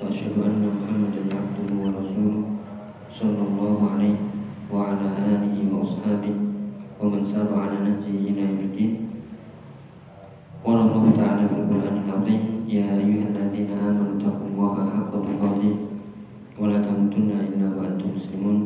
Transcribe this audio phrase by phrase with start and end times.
[0.00, 2.42] وأشهد أن محمدا عبده ورسوله
[3.12, 4.16] صلى الله عليه
[4.72, 6.34] وعلى آله وأصحابه
[7.00, 8.92] ومن سار على نهجه إلى يوم الدين.
[10.64, 15.74] قال الله تعالى في القرآن العظيم يا أيها الذين آمنوا اتقوا الله حق تقاته
[16.60, 18.58] ولا تموتن إلا وأنتم مسلمون.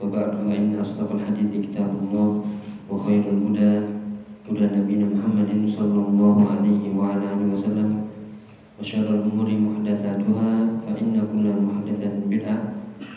[0.00, 2.28] وبعد فإن أصدق الحديث كتاب الله
[2.90, 3.72] وخير الهدى
[4.48, 7.88] هدى نبينا محمد صلى الله عليه وعلى آله وسلم
[8.79, 10.51] وشر الأمور محدثاتها
[10.83, 12.57] فإن كل محدثة بدعة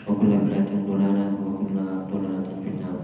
[0.07, 1.75] وكل بدعة ضلالة وكل
[2.13, 2.99] ضلالة في النار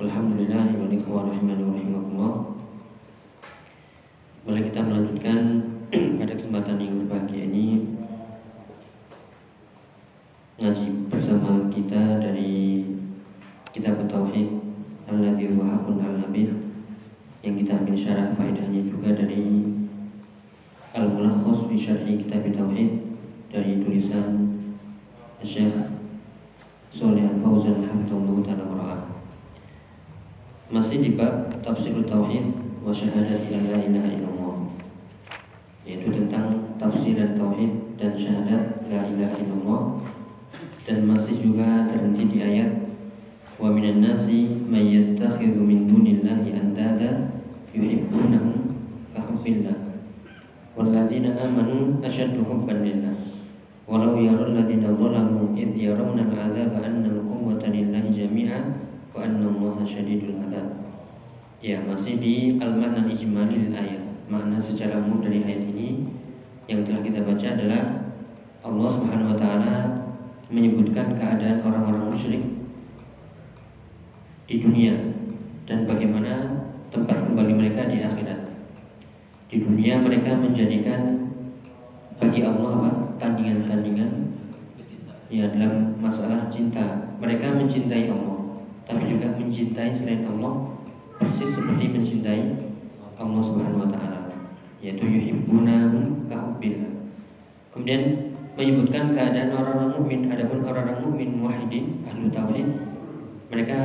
[0.00, 2.34] الحمد لله والإخوة رحمن rahimakumullah
[4.46, 5.38] Mari kita melanjutkan
[5.90, 7.98] pada kesempatan yang berbahagia ini
[10.62, 12.84] ngaji bersama kita dari
[13.74, 14.48] kitab Tauhid
[15.10, 16.50] Alladhi wa hakun al-nabil
[17.42, 19.73] yang kita ambil syarah faedahnya juga dari Al-Mulakhas
[21.75, 23.19] fi Syarhi Kitab Tauhid
[23.51, 24.55] dari tulisan
[25.43, 25.75] Syekh
[26.87, 29.03] Soleh Al-Fauzan Hafizahullah Ta'ala Wara'ah
[30.71, 34.55] Masih di bab Tafsir Tauhid wa Syahadat ila la ilaha illallah
[35.83, 40.01] Yaitu tentang tafsir dan tauhid dan syahadat la ilaha illallah.
[40.81, 42.89] Dan masih juga terhenti di ayat
[43.61, 47.37] Wa minan nasi man yattakhidhu min dunillahi andada
[47.69, 48.81] yuhibbunahum
[49.13, 49.84] ka hubbillah
[50.76, 53.14] والذين آمنوا أشد حبا لله
[53.90, 58.60] ولو يرى الذين ظلموا إذ يرون العذاب أن القوة لله جميعا
[59.14, 60.68] وأن الله شديد العذاب
[61.60, 64.00] Ya masih di al-makna ijmali ayat
[64.32, 66.08] Makna secara umum dari ayat ini
[66.64, 67.82] Yang telah kita baca adalah
[68.64, 69.76] Allah subhanahu wa ta'ala
[70.48, 72.40] Menyebutkan keadaan orang-orang musyrik
[74.48, 74.96] Di dunia
[75.68, 78.33] Dan bagaimana tempat kembali mereka di akhirat
[79.55, 81.31] di dunia mereka menjadikan
[82.19, 82.91] bagi Allah apa?
[83.15, 84.35] Tandingan-tandingan.
[85.31, 87.15] Ya dalam masalah cinta.
[87.23, 90.75] Mereka mencintai Allah tapi juga mencintai selain Allah
[91.15, 92.43] persis seperti mencintai
[93.15, 94.29] Allah Subhanahu wa taala
[94.83, 96.91] yaitu yuhibbunahum kahubbillah
[97.73, 100.21] kemudian menyebutkan keadaan orang-orang mukmin.
[100.29, 102.67] Adapun orang-orang mukmin muwahhidin ahlu tauhid
[103.47, 103.79] mereka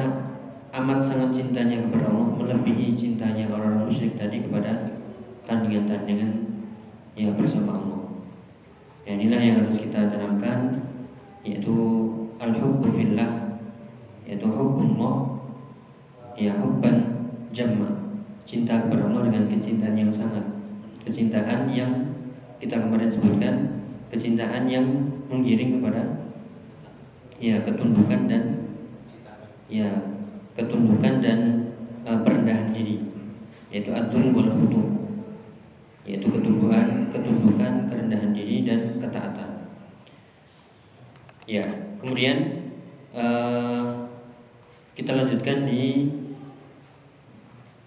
[0.74, 4.99] amat sangat cintanya kepada Allah melebihi cintanya orang-orang musyrik tadi kepada
[5.50, 6.30] tandingan-tandingan
[7.18, 8.02] yang bersama Allah.
[9.02, 10.78] Ya, inilah yang harus kita tanamkan
[11.42, 11.74] yaitu
[12.38, 13.58] al-hubbu fillah
[14.28, 15.42] yaitu hubbullah
[16.38, 18.14] ya hubban jamma
[18.46, 20.44] cinta kepada Allah dengan kecintaan yang sangat
[21.02, 22.14] kecintaan yang
[22.60, 23.54] kita kemarin sebutkan
[24.12, 24.86] kecintaan yang
[25.32, 26.28] menggiring kepada
[27.40, 28.42] ya ketundukan dan
[29.66, 29.88] ya
[30.52, 31.38] ketundukan dan
[32.04, 33.00] uh, perendahan diri
[33.72, 34.99] yaitu adul wal khudu
[36.10, 39.70] yaitu ketundukan, ketundukan, kerendahan diri dan ketaatan.
[41.46, 41.62] Ya,
[42.02, 42.66] kemudian
[43.14, 44.10] uh,
[44.98, 46.10] kita lanjutkan di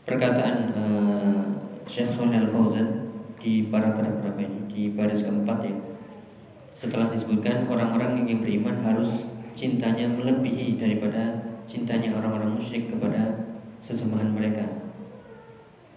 [0.07, 1.43] perkataan uh,
[1.83, 3.11] Syekh Al Fauzan
[3.43, 4.59] di paragraf berapa ini?
[4.71, 5.75] Di baris keempat ya.
[6.79, 13.51] Setelah disebutkan orang-orang yang beriman harus cintanya melebihi daripada cintanya orang-orang musyrik kepada
[13.83, 14.82] sesembahan mereka.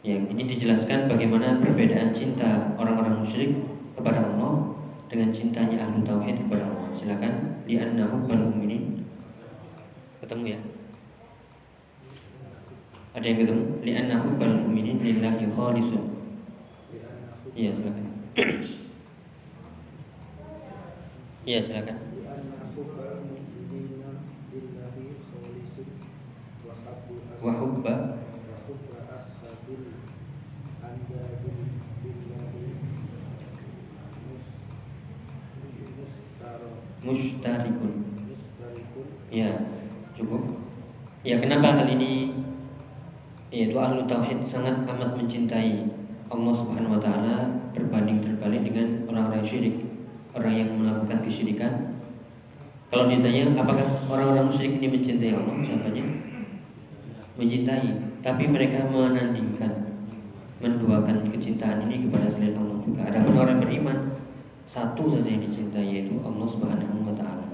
[0.06, 3.58] Ya, ini dijelaskan bagaimana perbedaan cinta orang-orang musyrik
[3.98, 4.78] kepada Allah
[5.10, 6.94] dengan cintanya ahlu tauhid kepada Allah.
[6.94, 9.02] Silakan di anna hubbal mu'minin.
[10.22, 10.60] Ketemu ya?
[13.18, 13.64] Ada yang ketemu?
[13.82, 16.04] Li anna hubbal mu'minin lillahi khalisun.
[17.58, 18.06] Iya, silakan.
[21.42, 22.15] Iya, silakan.
[37.06, 37.92] Mustarikun.
[39.30, 39.70] Ya,
[40.18, 40.58] cukup.
[41.22, 42.34] Ya, kenapa hal ini
[43.54, 45.86] yaitu ahlu tauhid sangat amat mencintai
[46.26, 49.86] Allah Subhanahu wa taala berbanding terbalik dengan orang-orang syirik,
[50.34, 51.72] orang yang melakukan kesyirikan.
[52.90, 55.54] Kalau ditanya apakah orang-orang musyrik ini mencintai Allah?
[55.58, 56.06] Jawabannya
[57.36, 57.90] mencintai,
[58.22, 59.86] tapi mereka menandingkan
[60.62, 63.00] menduakan kecintaan ini kepada selain Allah juga.
[63.10, 63.98] Ada orang beriman
[64.66, 67.46] satu saja yang dicintai yaitu Allah Subhanahu wa taala.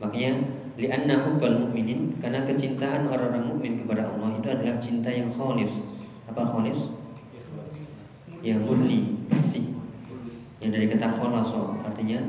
[0.00, 0.38] Makanya
[0.78, 5.70] li'anna hubbal mu'minin karena kecintaan orang-orang mukmin kepada Allah itu adalah cinta yang khalis.
[6.30, 6.94] Apa khalis?
[8.40, 9.76] Yang murni, bersih.
[10.62, 12.22] Yang dari kata khalaso artinya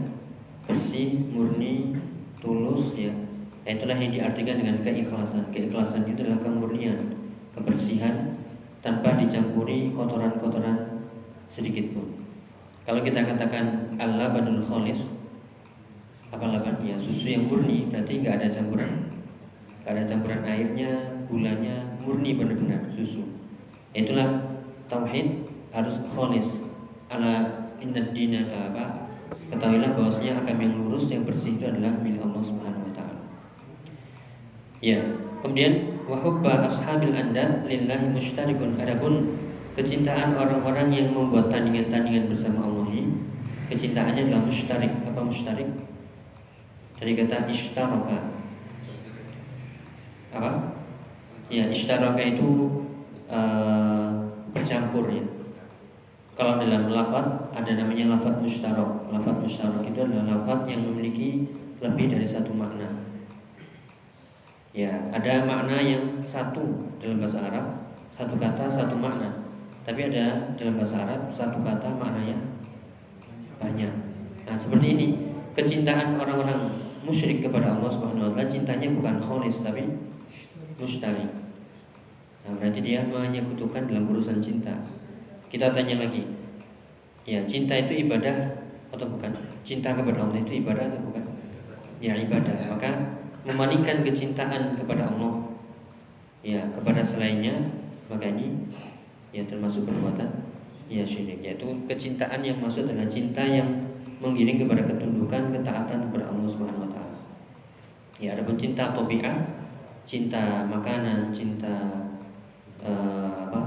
[0.67, 1.95] bersih, murni,
[2.43, 3.13] tulus ya.
[3.61, 5.53] Itulah yang diartikan dengan keikhlasan.
[5.53, 7.13] Keikhlasan itu adalah kemurnian,
[7.53, 8.35] kebersihan
[8.81, 11.05] tanpa dicampuri kotoran-kotoran
[11.47, 12.20] sedikit pun.
[12.81, 15.05] Kalau kita katakan Allah badul khalis,
[16.33, 16.81] apa laban?
[16.81, 18.91] Ya susu yang murni berarti nggak ada campuran,
[19.85, 20.91] nggak ada campuran airnya,
[21.29, 23.21] gulanya murni benar-benar susu.
[23.93, 24.57] Itulah
[24.89, 26.47] tauhid harus khalis
[27.13, 29.13] ala inna dina apa?
[29.51, 33.21] Ketahuilah bahwasanya agama yang lurus yang bersih itu adalah milik Allah Subhanahu wa taala.
[34.81, 34.99] Ya,
[35.43, 38.79] kemudian wahubba ashabil andad lillahi musytarikun.
[38.79, 39.37] Adapun
[39.77, 43.15] kecintaan orang-orang yang membuat tandingan-tandingan bersama Allah ini
[43.71, 44.91] kecintaannya adalah mustarik.
[45.07, 45.69] Apa mustarik?
[47.01, 48.29] dari kata ishtaraka
[50.31, 50.51] apa?
[51.49, 52.79] Ya ishtaraka itu
[53.25, 55.25] uh, bercampur ya.
[56.37, 61.49] Kalau dalam lafaz ada namanya lafaz mustarak lafaz mustarak itu adalah lafaz yang memiliki
[61.81, 62.87] lebih dari satu makna.
[64.71, 67.65] Ya ada makna yang satu dalam bahasa Arab
[68.13, 69.40] satu kata satu makna
[69.91, 72.39] tapi ada dalam bahasa Arab satu kata maknanya
[73.59, 73.91] banyak
[74.47, 75.07] nah seperti ini
[75.51, 76.71] kecintaan orang-orang
[77.03, 79.83] musyrik kepada Allah Subhanahu wa taala cintanya bukan kholis tapi
[80.81, 81.25] mustari.
[82.41, 84.73] Nah, berarti dia menyekutukan dalam urusan cinta.
[85.45, 86.25] Kita tanya lagi.
[87.21, 88.33] Ya, cinta itu ibadah
[88.89, 89.29] atau bukan?
[89.61, 91.21] Cinta kepada Allah itu ibadah atau bukan?
[92.01, 92.73] Ya, ibadah.
[92.73, 92.89] Maka
[93.45, 95.53] memalingkan kecintaan kepada Allah
[96.41, 97.53] ya kepada selainnya
[98.09, 98.65] maka ini
[99.31, 100.27] ya termasuk perbuatan
[100.91, 103.67] ya syirik yaitu kecintaan yang maksud adalah cinta yang
[104.21, 107.17] menggiring kepada ketundukan ketaatan kepada Allah Subhanahu wa taala.
[108.21, 109.33] Ya, adapun cinta tabiat,
[110.05, 112.05] cinta makanan, cinta
[112.85, 113.61] uh, apa?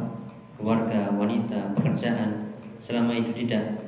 [0.54, 3.82] keluarga, wanita, pekerjaan, selama itu tidak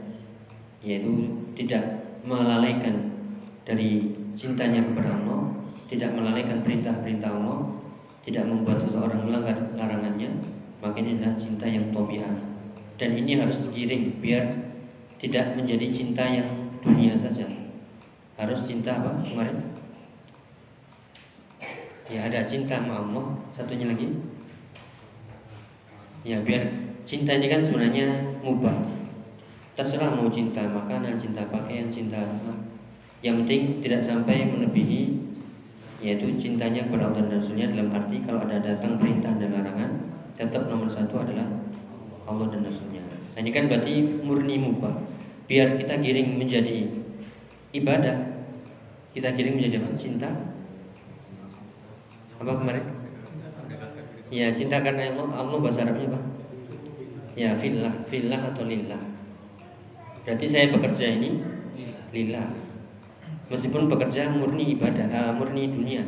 [0.82, 1.82] yaitu tidak
[2.26, 3.14] melalaikan
[3.62, 5.54] dari cintanya kepada Allah,
[5.86, 7.78] tidak melalaikan perintah-perintah Allah,
[8.26, 10.34] tidak membuat seseorang melanggar larangannya,
[10.86, 12.38] maka ini adalah cinta yang tabiat.
[12.94, 14.46] Dan ini harus digiring biar
[15.18, 17.42] tidak menjadi cinta yang dunia saja.
[18.38, 19.74] Harus cinta apa kemarin?
[22.06, 24.14] Ya ada cinta sama Allah, satunya lagi.
[26.22, 26.70] Ya biar
[27.02, 28.78] cinta ini kan sebenarnya mubah.
[29.74, 32.54] Terserah mau cinta makanan, cinta pakaian, cinta apa.
[33.20, 35.26] Yang penting tidak sampai melebihi
[35.96, 40.68] yaitu cintanya kepada Allah dan Rasulnya dalam arti kalau ada datang perintah dan larangan tetap
[40.68, 41.48] nomor satu adalah
[42.28, 43.00] Allah dan Rasulnya.
[43.08, 44.92] Nah, ini kan berarti murni mubah.
[45.48, 46.88] Biar kita giring menjadi
[47.72, 48.16] ibadah.
[49.16, 49.88] Kita giring menjadi apa?
[49.96, 50.30] Cinta.
[52.36, 52.84] Apa kemarin?
[54.28, 55.28] Ya, cinta karena Allah.
[55.40, 56.20] Allah bahasa Arabnya apa?
[57.36, 59.00] Ya, fillah, fillah atau lillah.
[60.26, 61.40] Berarti saya bekerja ini
[62.10, 62.48] lillah.
[63.46, 66.02] Meskipun bekerja murni ibadah, uh, murni dunia.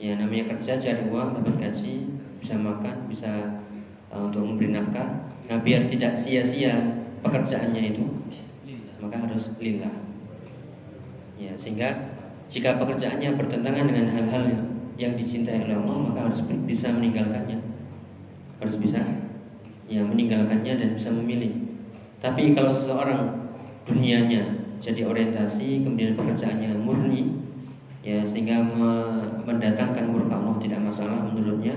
[0.00, 3.62] Ya, namanya kerja cari uang, dapat gaji, bisa makan, bisa
[4.10, 5.32] uh, untuk memberi nafkah.
[5.46, 8.04] Nah biar tidak sia-sia pekerjaannya itu
[8.96, 9.92] Maka harus lillah.
[11.36, 12.16] Ya sehingga
[12.48, 14.44] jika pekerjaannya bertentangan dengan hal-hal
[14.96, 17.60] yang dicintai oleh Allah Maka harus bisa meninggalkannya.
[18.58, 18.98] Harus bisa
[19.86, 21.76] ya meninggalkannya dan bisa memilih.
[22.18, 23.52] Tapi kalau seseorang
[23.86, 27.46] dunianya jadi orientasi Kemudian pekerjaannya murni
[28.06, 28.62] ya sehingga
[29.42, 31.74] mendatangkan murka Allah tidak masalah menurutnya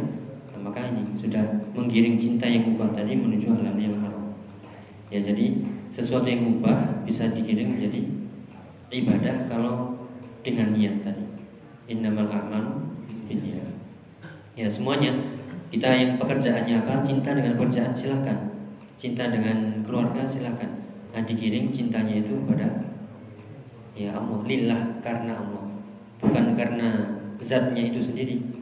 [0.59, 1.39] nah, maka ini sudah
[1.71, 4.35] menggiring cinta yang mubah tadi menuju hal yang haram.
[5.07, 5.63] Ya jadi
[5.95, 8.03] sesuatu yang mubah bisa digiring menjadi
[8.91, 9.95] ibadah kalau
[10.43, 11.23] dengan niat tadi.
[11.87, 12.91] Innamal a'mal
[13.31, 13.71] binniyat.
[14.59, 15.15] Ya semuanya.
[15.69, 17.05] Kita yang pekerjaannya apa?
[17.05, 18.37] Cinta dengan pekerjaan silakan.
[18.99, 20.81] Cinta dengan keluarga silakan.
[21.15, 22.67] Nah digiring cintanya itu kepada
[23.95, 25.65] ya Allah lillah karena Allah.
[26.19, 28.58] Bukan karena zatnya itu sendiri.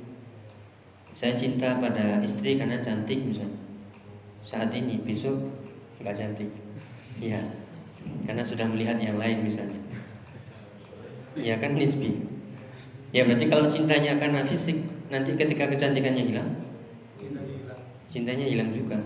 [1.18, 3.58] Saya cinta pada istri karena cantik misalnya.
[4.46, 5.34] Saat ini, besok
[5.98, 6.54] nggak cantik.
[7.18, 7.42] Iya,
[8.30, 9.82] karena sudah melihat yang lain misalnya.
[11.34, 12.22] Ya kan nisbi.
[13.10, 14.78] Ya berarti kalau cintanya karena fisik,
[15.10, 16.50] nanti ketika kecantikannya hilang,
[18.14, 19.02] cintanya hilang juga.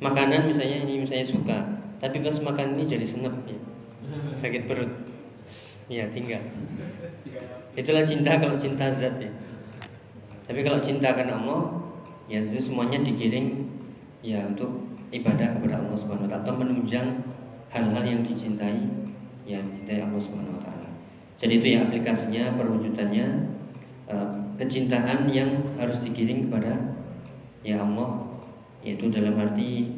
[0.00, 1.58] Makanan misalnya ini misalnya suka,
[2.00, 3.60] tapi pas makan ini jadi senep ya.
[4.40, 4.88] Sakit perut.
[5.92, 6.40] Ya tinggal.
[7.76, 9.28] Itulah cinta kalau cinta zat ya.
[10.46, 11.70] Tapi kalau cinta karena Allah,
[12.26, 13.66] ya itu semuanya digiring
[14.22, 17.08] ya untuk ibadah kepada Allah Subhanahu wa taala atau menunjang
[17.68, 18.82] hal-hal yang dicintai
[19.44, 20.88] yang dicintai Allah Subhanahu wa taala.
[21.38, 23.26] Jadi itu ya aplikasinya, perwujudannya
[24.10, 26.96] uh, kecintaan yang harus digiring kepada
[27.62, 28.38] ya Allah
[28.82, 29.94] yaitu dalam arti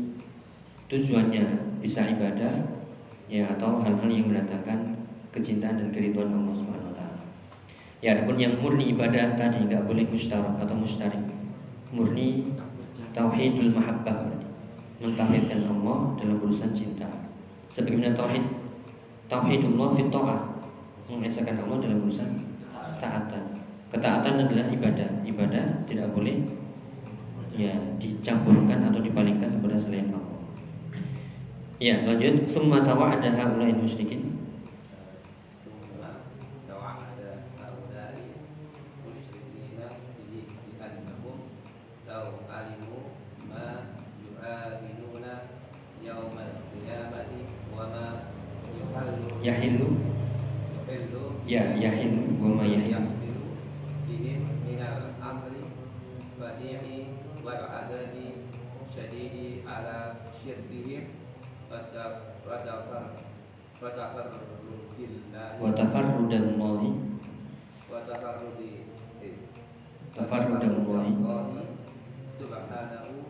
[0.92, 2.52] tujuannya bisa ibadah
[3.28, 5.00] ya atau hal-hal yang mendatangkan
[5.32, 6.83] kecintaan dan keriduan Allah Subhanahu.
[8.04, 11.25] Ya adapun yang murni ibadah tadi nggak boleh mustarak atau mustarik.
[11.88, 12.52] Murni
[13.16, 14.28] tauhidul mahabbah
[15.00, 17.08] mentauhidkan Allah dalam urusan cinta.
[17.73, 18.44] Sebagaimana tauhid
[19.32, 20.40] tauhidullah fi ta'ah
[21.08, 22.28] mengesahkan Allah dalam urusan
[23.00, 23.64] taatan.
[23.88, 25.08] Ketaatan adalah ibadah.
[25.25, 26.44] Ibadah tidak boleh
[27.54, 30.34] ya dicampurkan atau dipalingkan kepada selain Allah.
[31.82, 34.34] Ya, lanjut summa tawa'ada haula'il musyrikin.
[35.50, 36.26] Summa
[36.66, 38.34] tawa'ada haula'i
[39.02, 39.99] musyrikina
[40.30, 41.50] bi annahum
[42.06, 43.18] law alimu
[43.50, 43.90] ma
[44.23, 45.50] yu'aminuna
[46.02, 47.42] yaumal qiyamati
[47.75, 48.06] wa ma
[48.75, 49.88] yuhallu Yahillu
[50.88, 52.96] yuhillu ya yahillu wa ma yahillu.
[52.96, 53.44] yahdiru
[54.08, 55.68] bihim minal amri
[56.40, 57.12] badi'i
[57.44, 58.40] wal adabi
[58.88, 61.12] syadidi ala syirkihim
[61.68, 63.20] Wata- watafar
[63.82, 66.90] watafarrudillahi Wa tafarrudallahi
[67.92, 68.72] watafarrudi
[69.20, 69.36] eh,
[72.32, 73.28] subhanahu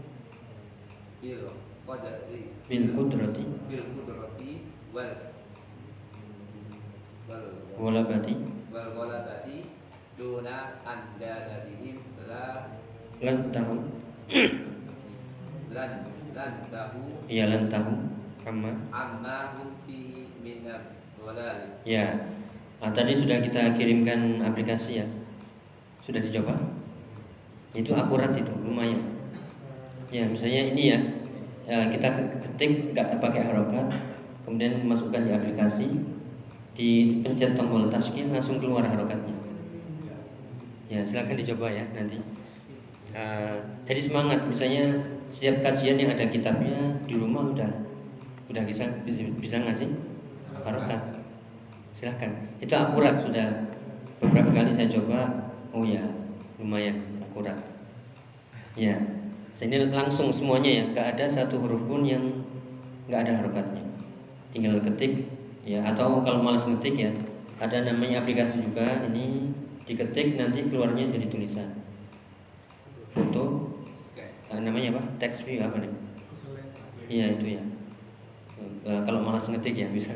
[1.25, 1.43] bil
[1.89, 3.43] qadri bil qudrati.
[3.71, 4.51] Bil qudrati
[4.93, 5.34] wal
[7.25, 7.45] wal
[7.81, 8.35] walabati
[8.69, 9.71] wal ghalabati
[10.15, 12.69] duna andadihim la
[13.23, 13.75] lan tahu.
[15.73, 15.91] Lan
[16.35, 17.01] lan tahu.
[17.31, 17.93] Ya lan tahu.
[18.45, 18.71] Amma.
[18.93, 22.29] Amma fi minal dhalal ya.
[22.85, 25.07] Nah, tadi sudah kita kirimkan aplikasi ya.
[26.05, 26.53] Sudah dicoba?
[27.73, 29.01] Itu akurat itu lumayan.
[30.13, 30.99] Ya misalnya ini ya,
[31.65, 32.07] ya kita
[32.45, 33.89] ketik nggak pakai harokat
[34.45, 35.89] kemudian masukkan di aplikasi
[36.75, 39.35] di pencet tombol taskin langsung keluar harokatnya.
[40.91, 42.19] Ya silakan dicoba ya nanti.
[43.15, 44.91] Uh, jadi semangat misalnya
[45.31, 47.71] setiap kajian yang ada kitabnya di rumah udah
[48.51, 49.95] udah bisa bisa, bisa ngasih
[50.67, 51.23] harokat.
[51.95, 53.71] Silahkan itu akurat sudah
[54.19, 56.03] beberapa kali saya coba oh ya
[56.59, 57.55] lumayan akurat.
[58.75, 58.99] Ya
[59.63, 62.43] ini langsung semuanya ya nggak ada satu huruf pun yang
[63.07, 63.87] nggak ada harokatnya.
[64.51, 65.31] Tinggal ketik
[65.65, 67.11] ya atau kalau malas ngetik ya
[67.57, 69.49] ada namanya aplikasi juga ini
[69.85, 71.69] diketik nanti keluarnya jadi tulisan.
[73.13, 73.73] Foto
[74.51, 75.03] eh, namanya apa?
[75.21, 75.93] Text view apa nih?
[77.09, 77.63] Iya itu ya.
[78.85, 80.13] Eh, kalau malas ngetik ya bisa.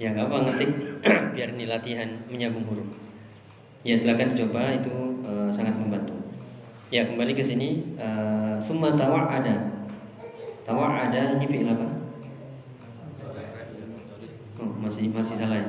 [0.00, 0.70] Ya nggak apa ngetik
[1.36, 2.88] biar ini latihan menyambung huruf.
[3.86, 4.94] Ya silakan coba itu
[5.24, 6.16] eh, sangat membantu.
[6.88, 9.60] Ya kembali ke sini uh, summa tawa ada
[10.64, 11.97] tawa ada ini fi'il apa
[14.58, 15.68] oh, masih masih salah ya?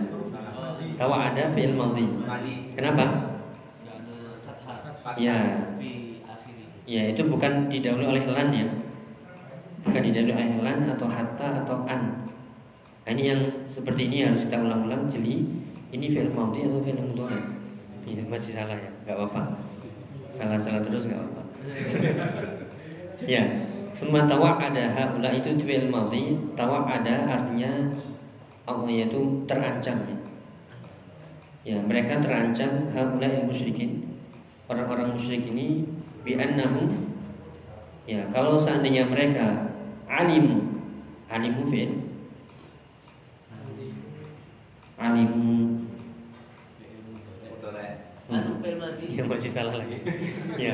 [0.99, 2.05] Tawa ada fi'il madhi.
[2.75, 3.05] Kenapa?
[5.15, 5.37] Ya.
[6.89, 8.67] Ya itu bukan didahului oleh lan ya?
[9.87, 12.27] Bukan didahului oleh lan atau hatta atau an.
[13.07, 15.41] Nah, Ini yang seperti ini harus kita ulang-ulang Jadi
[15.89, 17.41] ini fi'il madhi atau fi'il mudhari?
[18.05, 19.41] Ini masih salah ya, nggak apa-apa.
[20.35, 21.43] Salah-salah terus nggak apa-apa.
[23.27, 23.43] Ya.
[23.91, 26.39] Semua tawa ada haula itu fi'il madhi.
[26.55, 27.91] Tawa ada artinya
[28.69, 30.19] Allah yaitu terancam ya
[31.67, 34.15] Ya, mereka terancam haula musyrikin.
[34.71, 35.85] Orang-orang musyrik ini
[36.23, 37.13] bi'annahum
[38.09, 39.69] ya, kalau seandainya mereka
[40.09, 40.81] alimu
[41.29, 42.09] alimu fi'il
[44.97, 45.85] alimu
[48.29, 48.51] anu
[49.09, 49.97] ya masih salah lagi.
[50.57, 50.73] ya.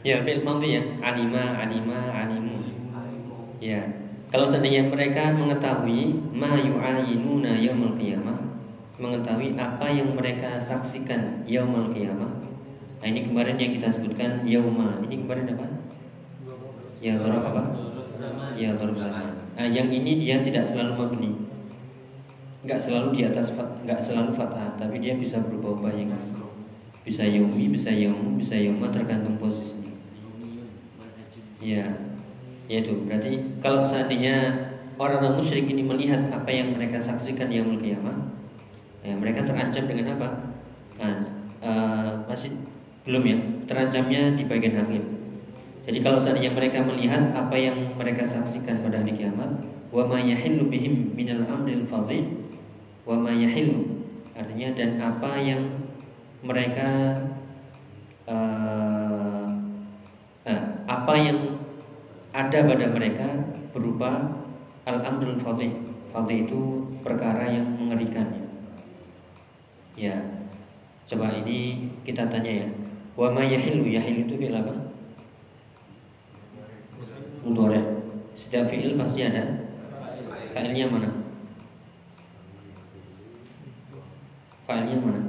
[0.00, 0.82] Ya, fi'il madhi ya.
[1.02, 2.56] Alima, alima, alimu.
[3.62, 3.99] Ya.
[4.30, 8.38] Kalau seandainya mereka mengetahui ma yu'ayinuna yaumul qiyamah,
[9.02, 12.30] mengetahui apa yang mereka saksikan yaumul qiyamah.
[13.02, 15.02] Nah, ini kemarin yang kita sebutkan yauma.
[15.02, 15.66] Ini kemarin apa?
[17.02, 17.62] Ya, dzaraf apa?
[18.54, 19.34] Ya, dzaraf zaman.
[19.58, 21.30] Nah, yang ini dia tidak selalu mabni.
[22.60, 26.12] Enggak selalu di atas enggak selalu fathah, tapi dia bisa berubah-ubah yang
[27.00, 29.96] bisa yaumi, bisa yaumu, bisa yauma tergantung posisinya.
[31.58, 31.88] Ya,
[32.70, 34.54] yaitu berarti kalau seandainya
[34.94, 38.30] orang-orang musyrik ini melihat apa yang mereka saksikan yaumul kiamah,
[39.02, 40.28] ya, mereka terancam dengan apa?
[41.02, 41.18] Nah,
[41.58, 42.54] eh, masih
[43.02, 45.02] belum ya, terancamnya di bagian akhir.
[45.90, 49.50] Jadi kalau seandainya mereka melihat apa yang mereka saksikan pada hari kiamat,
[49.90, 52.30] wa ma yahillu bihim minal amril fadhi
[53.02, 53.34] wa ma
[54.30, 55.62] artinya dan apa yang
[56.46, 57.18] mereka
[58.30, 59.48] eh,
[60.86, 61.59] apa yang
[62.30, 63.26] ada pada mereka
[63.74, 64.42] berupa
[64.86, 65.74] al-amrul fadhi.
[66.10, 68.26] Fadhi itu perkara yang mengerikan
[69.98, 70.14] ya.
[71.06, 72.68] Coba ini kita tanya ya.
[73.18, 74.74] Wa ma yahilu yahil itu fi'il apa?
[77.42, 77.82] Mudhari.
[78.38, 79.66] Setiap fi'il pasti ada
[80.54, 81.10] fa'ilnya mana?
[84.64, 85.20] Fa'ilnya mana?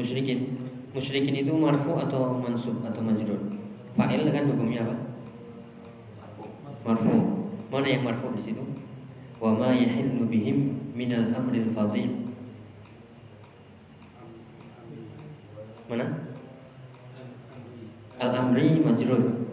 [0.00, 0.56] Musyrikin.
[0.96, 3.58] Musyrikin itu marfu atau mansub atau majrur?
[3.98, 4.94] Fa'il kan hukumnya apa?
[6.86, 7.14] Marfu.
[7.66, 8.62] Mana yang marfu di situ?
[9.42, 12.30] Wa ma yahillu bihim minal amril fadhil.
[15.90, 16.06] Mana?
[18.22, 19.50] Al-amri majrur.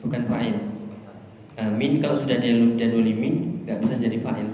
[0.00, 0.56] Bukan fa'il.
[1.58, 3.34] Nah, min kalau sudah dia didahului min
[3.68, 4.48] nggak bisa jadi fa'il.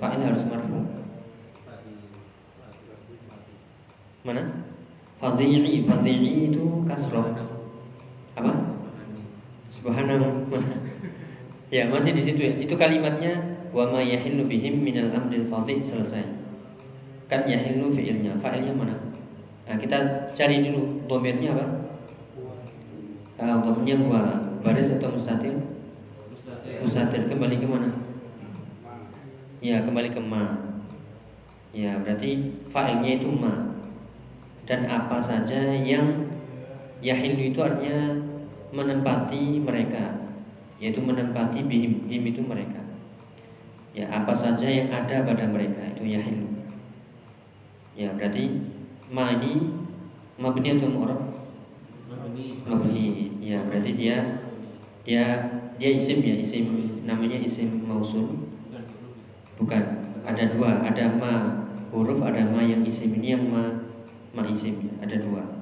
[0.00, 0.80] Fa'il harus marfu.
[4.24, 4.64] Mana?
[5.20, 7.47] Fadhi'i, fadhi'i itu kasroh.
[9.78, 10.50] Subhanahu.
[11.74, 12.52] ya, masih di situ ya.
[12.58, 16.26] Itu kalimatnya wa ma yahillu bihim minal amril fadhi selesai.
[17.30, 18.96] Kan yahillu fi'ilnya, fa'ilnya mana?
[19.68, 21.66] Nah, kita cari dulu domirnya apa?
[23.38, 24.22] Uh, domirnya gua
[24.64, 25.54] baris atau mustatir?
[26.80, 27.88] Mustatir kembali ke mana?
[29.60, 30.72] Ya, kembali ke ma.
[31.76, 33.76] Ya, berarti fa'ilnya itu ma.
[34.64, 36.32] Dan apa saja yang
[37.04, 38.27] yahilu itu artinya
[38.70, 40.28] menempati mereka,
[40.76, 42.84] yaitu menempati bihim, bihim itu mereka.
[43.96, 46.48] Ya, apa saja yang ada pada mereka itu yahilu.
[47.98, 48.62] Ya, berarti
[49.10, 49.74] ma ini
[50.38, 51.20] mabni atau mu'rab?
[52.68, 53.42] Mabni.
[53.42, 54.16] Ya, berarti dia
[55.02, 55.24] dia
[55.80, 58.54] dia isim ya, isim namanya isim mausul.
[59.58, 59.98] Bukan.
[60.28, 61.32] Ada dua, ada ma
[61.88, 63.16] huruf, ada ma yang isim.
[63.18, 63.82] Ini yang ma
[64.36, 65.57] ma isim ya, ada dua.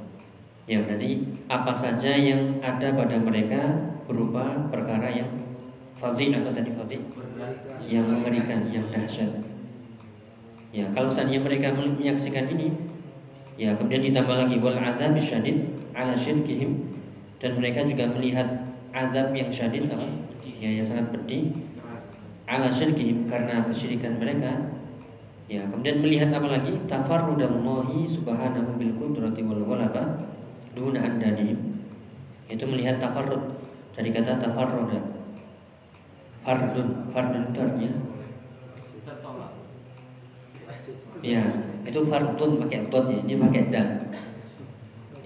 [0.67, 3.63] Ya, berarti apa saja yang ada pada mereka
[4.11, 5.31] berupa perkara yang
[5.95, 6.99] fadhi apa tadi fadhi?
[7.87, 9.31] Yang mengerikan, yang dahsyat.
[10.75, 12.75] Ya, kalau saatnya mereka menyaksikan ini,
[13.57, 15.65] Ya, kemudian ditambah lagi wal azab syadid
[15.97, 16.93] ala syirkihim
[17.41, 20.05] dan mereka juga melihat azab yang syadid apa?
[20.61, 21.57] Ya, yang sangat pedih
[22.45, 24.77] ala syirkihim karena kesyirikan mereka.
[25.49, 26.77] Ya, kemudian melihat apa lagi?
[26.85, 30.05] Tafarrudallahi subhanahu bil qudrati wal ghalaba
[30.77, 31.81] duna andadihim.
[32.53, 33.57] Itu melihat tafarrud
[33.97, 35.01] dari kata tafarruda.
[36.45, 37.93] Fardun, fardun itu artinya
[41.25, 41.43] Ya,
[41.83, 43.89] itu fardun pakai dot ya, ini pakai dal.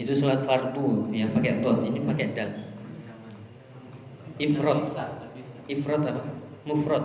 [0.01, 2.51] Itu sholat fardu ya pakai dot, ini pakai dal.
[4.41, 4.81] Ifrod,
[5.69, 6.23] ifrod apa?
[6.65, 7.05] Mufrod.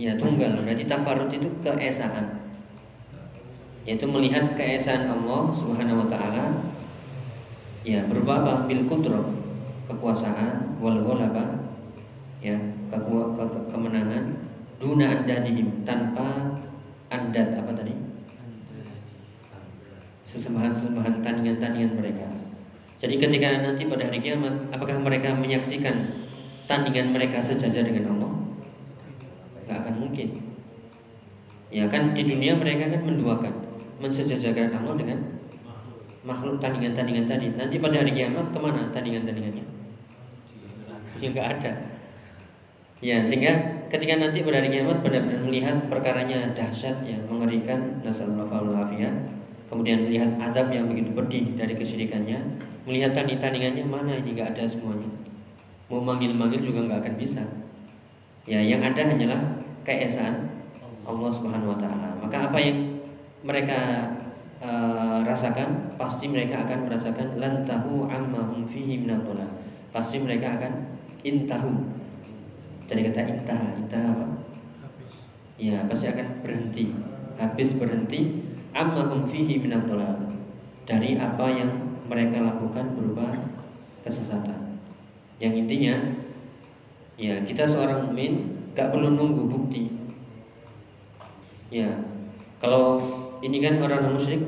[0.00, 0.64] Ya tunggal.
[0.64, 2.45] Berarti tafarud itu keesaan.
[3.86, 6.44] Yaitu melihat keesaan Allah Subhanahu Wa Taala.
[7.86, 8.52] Ya berupa apa?
[8.66, 9.30] Bil kudro,
[9.86, 11.70] kekuasaan, wal ghalaba,
[12.42, 12.58] ya
[12.90, 14.42] ke ke kemenangan,
[14.82, 16.58] duna andadihim tanpa
[17.14, 17.94] andat apa tadi?
[20.26, 22.26] Sesembahan-sesembahan tandingan-tandingan mereka.
[22.98, 26.10] Jadi ketika nanti pada hari kiamat, apakah mereka menyaksikan
[26.66, 28.32] tandingan mereka sejajar dengan Allah?
[29.70, 30.28] Gak akan mungkin.
[31.70, 33.54] Ya kan di dunia mereka kan menduakan,
[34.02, 35.18] mensejajarkan Allah dengan
[36.26, 37.52] makhluk tandingan-tandingan tadi.
[37.54, 39.64] Nanti pada hari kiamat ke mana tandingan-tandingannya?
[41.22, 41.72] Ya nggak ada.
[43.04, 48.72] Ya sehingga ketika nanti pada hari kiamat benar-benar melihat perkaranya dahsyat yang mengerikan nasallallahu
[49.66, 52.38] kemudian melihat azab yang begitu pedih dari kesyirikannya
[52.86, 55.10] melihat tanding-tandingannya mana ini nggak ada semuanya
[55.90, 57.42] mau manggil-manggil juga nggak akan bisa
[58.46, 59.42] ya yang ada hanyalah
[59.82, 60.50] keesaan
[61.06, 62.95] Allah Subhanahu Wa Taala maka apa yang
[63.46, 64.10] mereka
[64.58, 69.06] uh, rasakan pasti mereka akan merasakan lantahu amma hum fihi
[69.94, 70.72] pasti mereka akan
[71.22, 71.72] intahu.
[72.86, 74.26] Dari kata intah intah apa?
[75.56, 76.90] Ya pasti akan berhenti.
[77.38, 78.42] Habis berhenti
[78.74, 79.62] amma hum fihi
[80.86, 81.70] dari apa yang
[82.06, 83.26] mereka lakukan berupa
[84.02, 84.78] kesesatan.
[85.38, 85.94] Yang intinya
[87.16, 89.90] ya kita seorang mukmin gak perlu nunggu bukti.
[91.72, 91.90] Ya
[92.62, 93.00] kalau
[93.46, 94.42] ini kan orang musyrik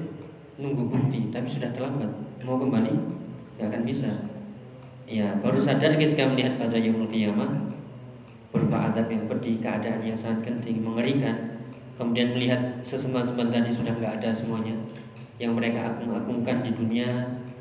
[0.59, 2.11] nunggu bukti tapi sudah terlambat
[2.43, 2.91] mau kembali
[3.63, 4.11] gak akan bisa
[5.07, 7.69] ya baru sadar ketika melihat pada yang kiamah
[8.49, 11.61] berupa adab yang pedih, keadaan yang sangat genting, mengerikan.
[12.01, 14.75] Kemudian melihat sesembahan-sembahan tadi sudah nggak ada semuanya.
[15.39, 17.11] Yang mereka agung-agungkan di dunia,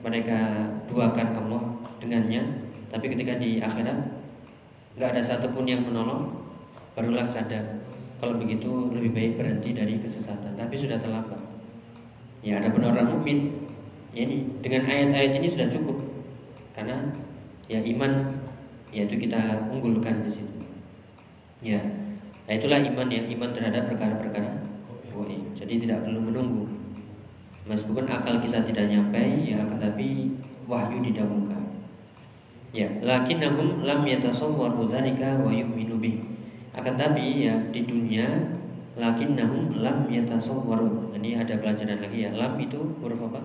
[0.06, 1.62] mereka duakan Allah
[2.00, 2.41] dengannya.
[2.88, 3.97] Tapi ketika di akhirat
[4.95, 6.45] nggak ada satupun yang menolong,
[6.93, 7.76] barulah sadar.
[8.17, 10.58] Kalau begitu lebih baik berhenti dari kesesatan.
[10.58, 11.38] Tapi sudah terlambat.
[12.41, 13.69] Ya ada benar orang mukmin.
[14.13, 15.97] Ya ini dengan ayat-ayat ini sudah cukup.
[16.73, 16.97] Karena
[17.69, 18.41] ya iman
[18.89, 20.58] yaitu kita unggulkan di situ.
[21.62, 21.82] Ya.
[22.47, 24.67] Nah itulah iman ya, iman terhadap perkara-perkara
[25.58, 26.69] Jadi tidak perlu menunggu.
[27.65, 30.38] Meskipun akal kita tidak nyampe, ya tetapi
[30.69, 31.82] wahyu didahulukan.
[32.71, 36.37] Ya, lakinnahum lam yatasawwaru dzalika wa yu'minu bih.
[36.77, 38.53] Akan tapi ya di dunia
[38.93, 41.09] lakinnahum lam yatasawwaru.
[41.17, 42.29] Ini ada pelajaran lagi ya.
[42.37, 43.41] Lam itu huruf apa?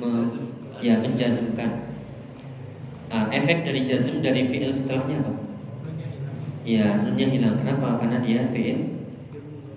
[0.00, 0.24] Me,
[0.80, 1.92] ya menjazmkan.
[3.12, 5.32] Ah, efek dari jazm dari fiil setelahnya apa?
[6.64, 7.60] Ya, nunnya hilang.
[7.60, 8.00] Kenapa?
[8.00, 9.04] Karena dia fiil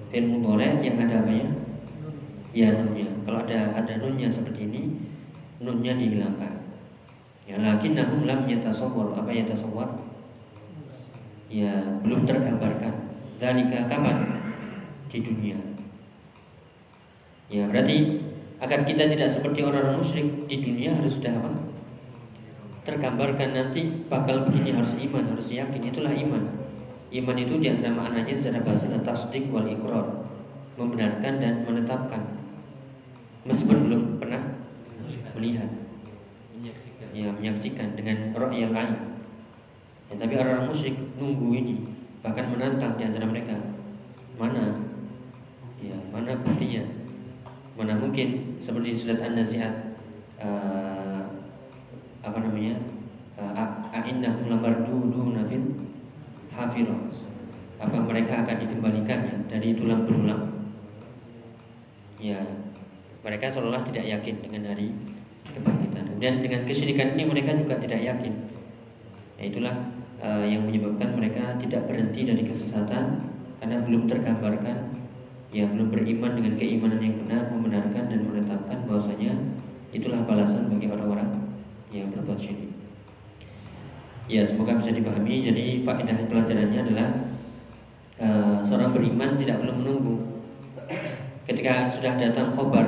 [0.07, 1.47] fiil mudhari yang ada apa ya?
[2.55, 3.11] Ya nunnya.
[3.27, 4.81] Kalau ada ada nunnya seperti ini,
[5.59, 6.63] nunnya dihilangkan.
[7.43, 9.19] Ya, lakinnahum lam yatasawwar.
[9.19, 10.14] Apa yatasawwar?
[11.51, 12.93] Ya, belum tergambarkan.
[13.37, 14.17] Dalika kapan?
[15.11, 15.57] Di dunia.
[17.51, 18.25] Ya, berarti
[18.57, 21.51] agar kita tidak seperti orang-orang musyrik di dunia harus sudah apa?
[22.85, 25.81] Tergambarkan nanti bakal begini harus iman, harus yakin.
[25.81, 26.43] Itulah iman.
[27.13, 30.25] Iman itu di antara maknanya secara bahasa adalah tasdik wal ikrar,
[30.75, 32.21] membenarkan dan menetapkan.
[33.45, 34.41] Meskipun belum pernah
[35.37, 35.69] melihat,
[36.55, 39.14] menyaksikan ya menyaksikan dengan roh yang lain.
[40.11, 41.75] Ya, tapi orang-orang musyrik nunggu ini,
[42.21, 43.57] bahkan menantang di antara mereka.
[44.37, 44.85] Mana?
[45.81, 46.83] Ya, mana buktinya?
[47.75, 49.75] Mana mungkin seperti surat An-Nazi'at
[50.39, 51.21] eh,
[52.25, 52.75] apa namanya?
[53.35, 53.51] Uh,
[53.91, 55.75] A'innahum lamarduduna fil
[56.55, 57.01] hafirah.
[57.83, 60.71] Apa mereka akan dikembalikan ya dari tulang berulang?
[62.15, 62.39] Ya,
[63.19, 64.95] mereka seolah tidak yakin dengan hari
[65.51, 66.15] kebangkitan.
[66.23, 68.33] Dan dengan kesyirikan ini mereka juga tidak yakin.
[69.35, 69.75] Ya, itulah
[70.23, 73.27] uh, yang menyebabkan mereka tidak berhenti dari kesesatan
[73.59, 74.95] karena belum tergambarkan
[75.55, 79.31] ya belum beriman dengan keimanan yang benar membenarkan dan menetapkan bahwasanya
[79.95, 81.47] itulah balasan bagi orang-orang
[81.95, 82.75] yang berbuat syirik.
[84.27, 85.45] Ya semoga bisa dipahami.
[85.45, 87.09] Jadi faedah pelajarannya adalah
[88.19, 90.15] uh, seorang beriman tidak perlu menunggu.
[91.45, 92.83] Ketika sudah datang khobar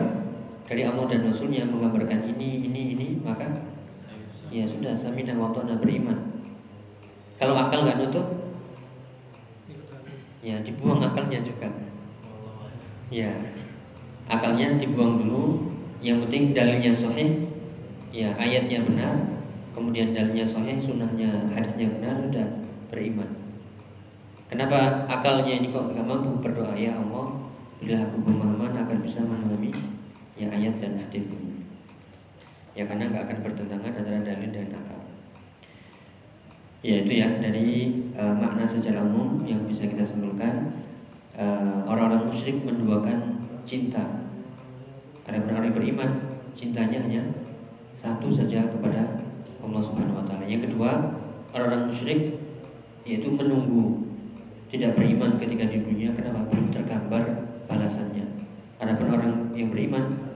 [0.65, 3.47] dari Allah dan Rasulnya menggambarkan ini, ini, ini, maka
[4.49, 6.36] ya sudah saminah waktu anda beriman.
[7.37, 8.25] Kalau akal nggak nutup,
[10.41, 11.69] ya dibuang akalnya juga.
[13.13, 13.29] Ya,
[14.25, 15.69] akalnya dibuang dulu.
[15.97, 17.49] Yang penting dalilnya sahih,
[18.13, 19.17] ya ayatnya benar,
[19.73, 22.45] kemudian dalilnya sahih, sunnahnya, hadisnya benar, sudah
[22.93, 23.29] beriman.
[24.47, 27.33] Kenapa akalnya ini kok nggak mampu berdoa ya Allah,
[27.81, 29.73] bila aku pemahaman agar bisa memahami
[30.37, 31.65] ya ayat dan hadis ini.
[32.77, 34.96] Ya karena nggak akan bertentangan antara dalil dan akal.
[36.85, 40.77] Ya itu ya dari uh, makna secara umum yang bisa kita simpulkan
[41.33, 44.29] uh, orang-orang musyrik menduakan cinta.
[45.25, 46.09] Ada orang yang beriman
[46.53, 47.23] cintanya hanya
[47.97, 49.25] satu saja kepada
[49.65, 50.45] Allah Subhanahu Wa Taala.
[50.45, 51.17] Yang kedua
[51.51, 52.37] orang-orang musyrik
[53.09, 54.05] yaitu menunggu
[54.69, 57.23] tidak beriman ketika di dunia kenapa belum tergambar
[57.65, 58.25] balasannya.
[58.77, 60.29] Adapun orang yang beriman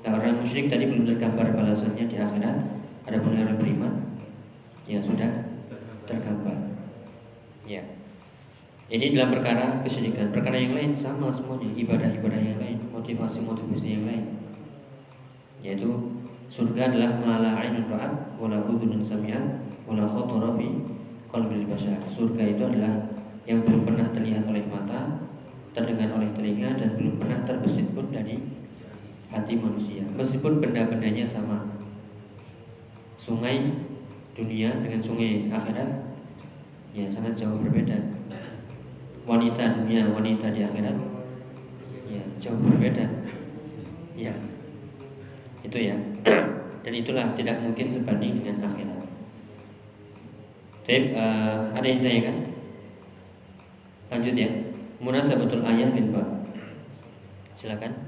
[0.00, 2.56] nah orang musyrik tadi belum tergambar balasannya di akhirat.
[3.04, 3.92] Adapun orang beriman
[4.88, 5.47] ya sudah
[6.08, 6.56] tergambar.
[7.68, 7.84] Ya.
[8.88, 10.32] Ini dalam perkara kesyirikan.
[10.32, 14.24] Perkara yang lain sama semuanya, ibadah-ibadah yang lain, motivasi-motivasi yang lain.
[15.60, 15.92] Yaitu
[16.48, 19.44] surga adalah mala ainun ra'at wala udhunun sami'at
[19.84, 20.68] wala khatara fi
[21.28, 22.00] qalbil bashar.
[22.08, 23.12] Surga itu adalah
[23.44, 25.28] yang belum pernah terlihat oleh mata,
[25.76, 28.40] terdengar oleh telinga dan belum pernah terbesit pun dari
[29.28, 30.08] hati manusia.
[30.16, 31.76] Meskipun benda-bendanya sama.
[33.20, 33.87] Sungai
[34.38, 35.90] dunia dengan sungai akhirat
[36.94, 37.98] ya sangat jauh berbeda.
[39.26, 40.96] Wanita dunia wanita di akhirat
[42.06, 43.04] ya jauh berbeda.
[44.14, 44.32] Ya
[45.66, 45.98] itu ya.
[46.86, 49.02] Dan itulah tidak mungkin sebanding dengan akhirat.
[50.88, 52.36] Tapi uh, ada yang tanya kan?
[54.08, 54.48] Lanjut ya.
[55.02, 56.38] Munasabatul ayah bin bab
[57.58, 58.07] silakan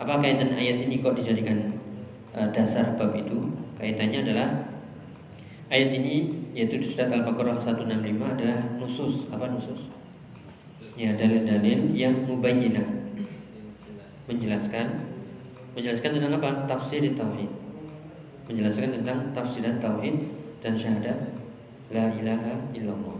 [0.00, 1.76] apa kaitan ayat ini kok dijadikan
[2.32, 3.52] uh, dasar bab itu?
[3.76, 4.48] Kaitannya adalah
[5.68, 9.28] ayat ini yaitu di surat al-baqarah 165 adalah nusus.
[9.28, 9.92] Apa nusus?
[10.96, 12.88] Ya dalil-dalil yang mubayyinah.
[14.24, 15.04] Menjelaskan
[15.76, 16.64] menjelaskan tentang apa?
[16.64, 17.52] Tafsir tauhid.
[18.48, 20.16] Menjelaskan tentang tafsiran tauhid
[20.64, 21.18] dan syahadat.
[21.92, 23.18] La ilaha illallah.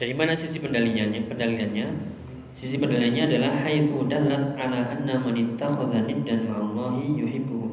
[0.00, 1.28] Dari mana sisi pendalilannya?
[1.28, 1.86] Pendalilannya
[2.52, 7.70] sisi pendalilannya adalah haitsu dallat ala anna man ittakhadha niddan ma'allahi yuhibbuhu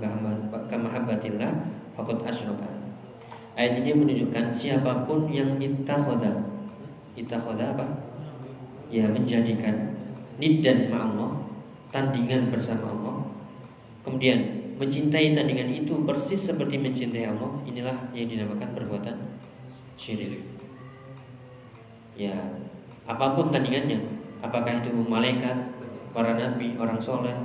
[0.69, 1.51] kamahabbatillah
[1.97, 2.69] faqad asyraka.
[3.57, 6.45] Ayat ini menunjukkan siapa pun yang ittakhadha
[7.17, 7.85] ittakhadha apa?
[8.93, 9.97] Ya menjadikan
[10.37, 11.41] niddan ma'allah
[11.89, 13.15] tandingan bersama Allah.
[14.05, 19.17] Kemudian mencintai tandingan itu persis seperti mencintai Allah, inilah yang dinamakan perbuatan
[19.97, 20.45] syirik.
[22.13, 22.37] Ya,
[23.09, 25.73] apa pun tandingannya, apakah itu malaikat,
[26.13, 27.35] para nabi, orang soleh,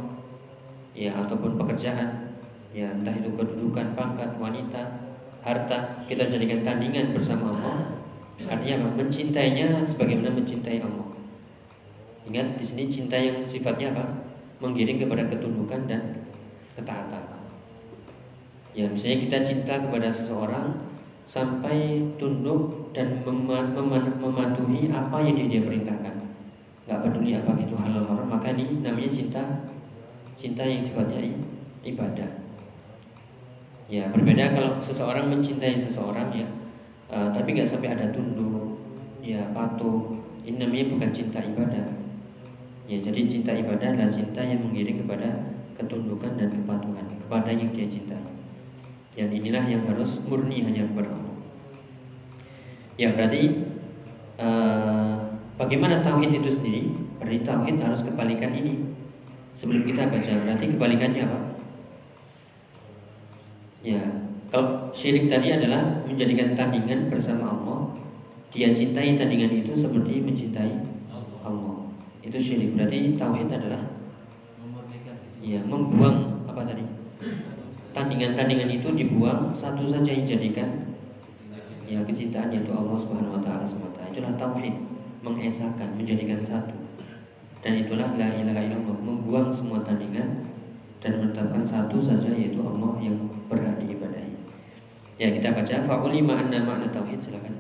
[0.93, 2.37] ya ataupun pekerjaan,
[2.73, 8.01] ya entah itu kedudukan, pangkat, wanita, harta, kita jadikan tandingan bersama Allah.
[8.43, 8.89] Artinya apa?
[9.05, 11.09] Mencintainya sebagaimana mencintai Allah.
[12.27, 14.05] Ingat di sini cinta yang sifatnya apa?
[14.63, 16.23] Menggiring kepada ketundukan dan
[16.79, 17.23] ketaatan.
[18.73, 20.73] Ya, misalnya kita cinta kepada seseorang
[21.29, 26.32] sampai tunduk dan mematuhi apa yang dia, dia perintahkan.
[26.83, 29.43] Gak peduli apa itu halal haram, maka ini namanya cinta
[30.35, 31.23] cinta yang sifatnya
[31.87, 32.31] ibadah.
[33.87, 36.49] Ya, berbeda kalau seseorang mencintai seseorang ya,
[37.13, 38.81] uh, tapi nggak sampai ada tunduk,
[39.21, 40.17] ya patuh.
[40.43, 41.87] Ini namanya bukan cinta ibadah.
[42.91, 45.29] Ya, jadi cinta ibadah adalah cinta yang mengiring kepada
[45.79, 48.27] ketundukan dan kepatuhan kepada yang dia cintai.
[49.13, 51.37] Dan inilah yang harus murni hanya kepada Allah.
[52.97, 53.43] Ya berarti
[54.41, 55.02] uh,
[55.63, 56.91] bagaimana tauhid itu sendiri?
[57.23, 58.91] Berarti tauhid harus kebalikan ini.
[59.55, 61.39] Sebelum kita baca, berarti kebalikannya apa?
[63.87, 64.03] Ya,
[64.51, 67.79] kalau syirik tadi adalah menjadikan tandingan bersama Allah.
[68.51, 70.73] Dia cintai tandingan itu seperti mencintai
[71.47, 71.89] Allah.
[72.21, 72.75] Itu syirik.
[72.75, 73.93] Berarti tauhid adalah
[75.43, 76.87] ya membuang apa tadi
[77.91, 80.95] tandingan-tandingan itu dibuang satu saja yang jadikan
[81.83, 84.92] ya kecintaan yaitu Allah Subhanahu wa taala semata itulah tauhid
[85.23, 86.75] mengesahkan menjadikan satu.
[87.63, 90.51] Dan itulah la ilaha illallah membuang semua tandingan
[90.99, 94.35] dan menetapkan satu saja yaitu Allah yang berhak diibadahi.
[95.23, 97.55] Ya kita baca fa'ulima anna ma'na tauhid silakan.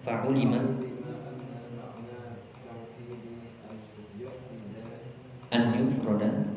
[0.00, 0.60] Fa'ulima
[5.52, 6.53] an yufroda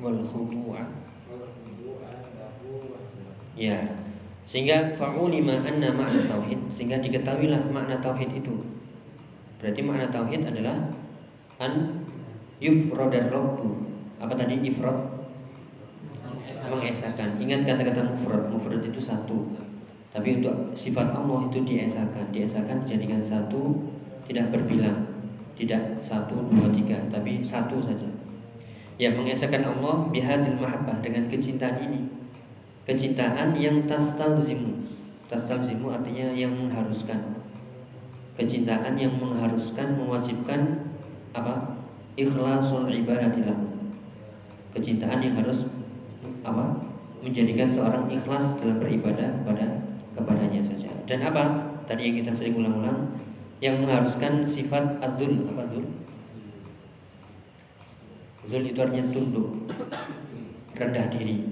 [0.00, 0.84] wal khudu'a
[3.56, 3.78] ya.
[4.46, 6.70] Sehingga fa'ulima anna makna tauhid.
[6.70, 8.62] Sehingga diketahuilah makna tauhid itu.
[9.58, 10.94] Berarti makna tauhid adalah
[11.58, 12.04] an
[12.62, 13.90] yufradar rabbu
[14.22, 14.62] apa tadi?
[14.62, 15.18] Ifrad
[16.66, 17.42] mengesahkan.
[17.42, 19.42] Ingat kata-kata mufrad mufrad itu satu.
[20.14, 22.30] Tapi untuk sifat Allah itu diesahkan.
[22.30, 23.90] Diesahkan dijadikan satu.
[24.26, 25.05] Tidak berbilang
[25.56, 28.06] tidak satu dua tiga tapi satu saja.
[28.96, 32.08] Ya mengesahkan Allah bihadil mahabbah dengan kecintaan ini.
[32.88, 34.86] Kecintaan yang tastalzimu.
[35.28, 37.40] Tastalzimu artinya yang mengharuskan.
[38.36, 40.92] Kecintaan yang mengharuskan mewajibkan
[41.32, 41.76] apa?
[42.16, 43.76] Ikhlasul ibadatillah
[44.76, 45.64] kecintaan yang harus
[46.44, 46.84] apa?
[47.24, 49.66] Menjadikan seorang ikhlas dalam beribadah kepada
[50.12, 50.92] kepadanya saja.
[51.08, 51.72] Dan apa?
[51.88, 53.16] Tadi yang kita sering ulang-ulang
[53.64, 55.86] yang mengharuskan sifat adul apa adul
[58.46, 59.66] Zul itu artinya tunduk
[60.78, 61.42] rendah diri.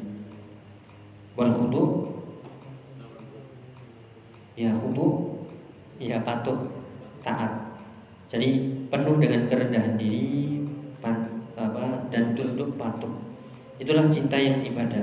[1.34, 1.82] Wal khudu.
[4.54, 5.34] Ya khudu.
[5.98, 6.70] Ya patuh
[7.26, 7.50] taat.
[8.30, 10.62] Jadi penuh dengan kerendahan diri
[11.02, 13.10] pan, apa dan tunduk patuh.
[13.82, 15.02] Itulah cinta yang ibadah.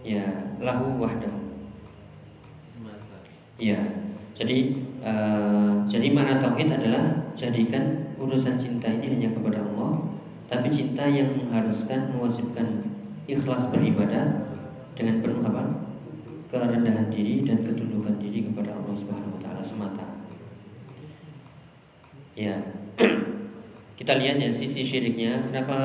[0.00, 0.24] Ya
[0.56, 1.36] lahu wahdahu.
[3.60, 3.76] Ya
[4.32, 10.08] jadi uh, jadi mana tauhid adalah jadikan urusan cinta ini hanya kepada Allah
[10.48, 12.88] tapi cinta yang mengharuskan mewajibkan
[13.28, 14.48] ikhlas beribadah
[14.96, 15.88] dengan penuh apa?
[16.48, 20.06] kerendahan diri dan ketundukan diri kepada Allah Subhanahu wa taala semata.
[22.32, 22.56] Ya.
[24.00, 25.76] Kita lihat ya sisi syiriknya, kenapa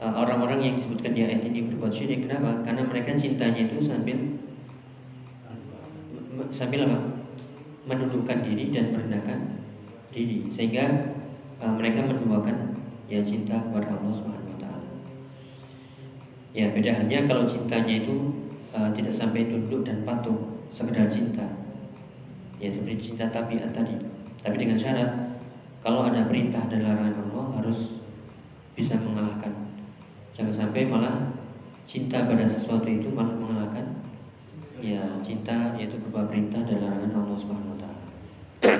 [0.00, 2.24] uh, orang-orang yang disebutkan di ayat ini berbuat syirik?
[2.24, 2.64] Kenapa?
[2.64, 4.16] Karena mereka cintanya itu sambil
[6.48, 7.21] sambil apa?
[7.86, 9.38] Menundukkan diri dan merendahkan
[10.14, 11.14] diri sehingga
[11.58, 12.78] uh, mereka menduakan
[13.10, 14.88] ya cinta kepada Allah Subhanahu wa taala.
[16.52, 18.44] Ya, beda halnya kalau cintanya itu
[18.76, 21.44] uh, tidak sampai tunduk dan patuh, sekedar cinta.
[22.62, 23.98] Ya seperti cinta tabiat tadi.
[24.42, 25.10] Tapi dengan syarat
[25.82, 27.98] kalau ada perintah dan larangan Allah harus
[28.78, 29.50] bisa mengalahkan.
[30.32, 31.34] Jangan sampai malah
[31.82, 34.01] cinta pada sesuatu itu malah mengalahkan
[34.82, 38.02] ya cinta yaitu berupa perintah dan larangan Allah Subhanahu wa taala.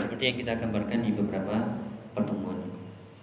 [0.03, 1.79] Seperti yang kita gambarkan di beberapa
[2.11, 2.59] pertemuan.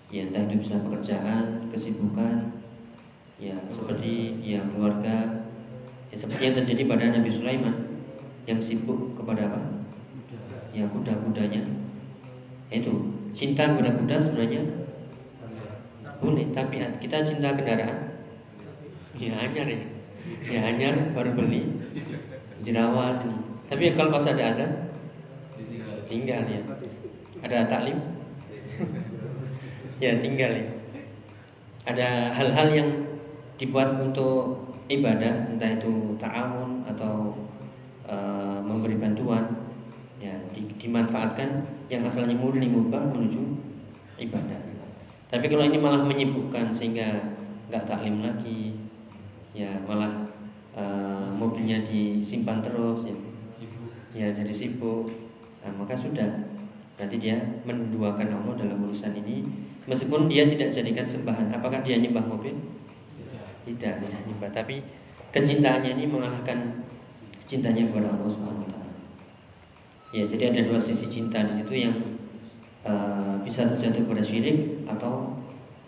[0.09, 2.55] Ya entah itu bisa pekerjaan, kesibukan,
[3.37, 5.45] ya seperti ya keluarga,
[6.09, 7.75] ya seperti yang terjadi pada Nabi Sulaiman
[8.47, 9.61] yang sibuk kepada apa?
[10.71, 11.67] Ya kuda-kudanya.
[12.71, 14.63] Itu cinta kepada kuda sebenarnya
[16.19, 18.11] boleh, tapi kita cinta kendaraan
[19.15, 19.81] ya anyar ya,
[20.47, 21.63] ya anyar baru beli
[22.65, 23.23] jerawat.
[23.69, 24.67] Tapi kalau pas ada ada
[26.09, 26.61] tinggal ya.
[27.45, 27.97] Ada taklim?
[30.03, 30.65] ya tinggal ya.
[31.87, 32.89] Ada hal-hal yang
[33.59, 37.35] dibuat untuk ibadah, entah itu ta'awun atau
[38.07, 38.15] e,
[38.63, 39.69] memberi bantuan,
[40.17, 43.41] ya di, dimanfaatkan yang asalnya murni mubah menuju
[44.21, 44.59] ibadah.
[45.29, 47.37] Tapi kalau ini malah menyibukkan sehingga
[47.69, 48.73] nggak taklim lagi,
[49.53, 50.28] ya malah
[50.79, 50.83] e,
[51.35, 53.15] mobilnya disimpan terus, ya,
[54.15, 55.11] ya jadi sibuk,
[55.59, 56.47] nah, maka sudah.
[56.99, 59.47] Nanti dia menduakan Allah dalam urusan ini.
[59.87, 62.51] Meskipun dia tidak jadikan sembahan apakah dia nyembah mobil?
[63.63, 64.03] Tidak.
[64.03, 64.51] Tidak nyembah.
[64.51, 64.83] Tapi
[65.31, 66.83] kecintaannya ini mengalahkan
[67.49, 68.93] cintanya kepada Allah Subhanahu wa taala.
[70.11, 71.95] Ya jadi ada dua sisi cinta di situ yang
[72.85, 75.39] uh, bisa terjatuh pada syirik atau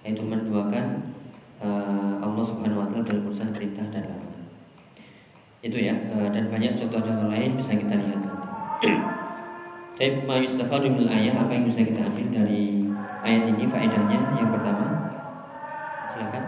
[0.02, 1.14] yaitu menduakan
[1.62, 4.31] uh, Allah Subhanahu wa taala dalam urusan perintah dan larangan
[5.62, 8.22] itu ya uh, dan banyak contoh-contoh lain bisa kita lihat.
[10.02, 12.90] Tapi ma yustafadu min ayat apa yang bisa kita ambil dari
[13.22, 14.20] ayat ini faedahnya?
[14.42, 14.86] Yang pertama
[16.10, 16.44] silakan.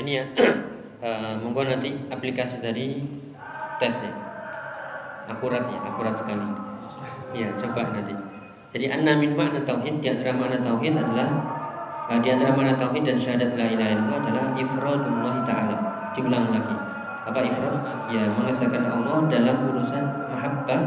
[0.00, 0.26] Ini ya.
[1.00, 3.00] Eh, monggo nanti aplikasi dari
[3.80, 4.12] tes ya.
[5.32, 6.44] Akurat ya, akurat sekali.
[7.32, 8.12] Ya, coba nanti.
[8.76, 11.24] Jadi anna min makna tauhid di antara makna tauhid adalah
[12.04, 15.76] eh, di antara makna tauhid dan syahadat la ilaha illallah adalah ifradullah taala.
[16.12, 16.76] Diulang lagi.
[17.32, 17.80] Apa ifrad?
[18.12, 20.82] Ya, mengesahkan Allah dalam urusan mahabbah.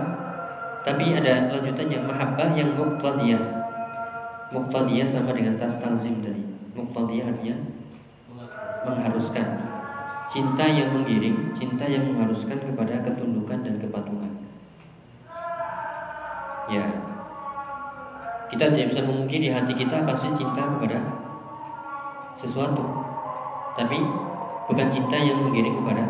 [0.85, 3.41] Tapi ada lanjutannya mahabbah yang muqtadiyah.
[4.53, 6.45] Muqtadiyah sama dengan tastalzim tadi.
[6.77, 7.72] Muqtadiyah artinya
[8.83, 9.45] mengharuskan
[10.31, 14.31] cinta yang menggiring, cinta yang mengharuskan kepada ketundukan dan kepatuhan.
[16.71, 16.85] Ya,
[18.47, 20.99] kita tidak bisa memungkiri hati kita pasti cinta kepada
[22.39, 22.83] sesuatu,
[23.75, 23.99] tapi
[24.65, 26.03] bukan cinta yang menggiring kepada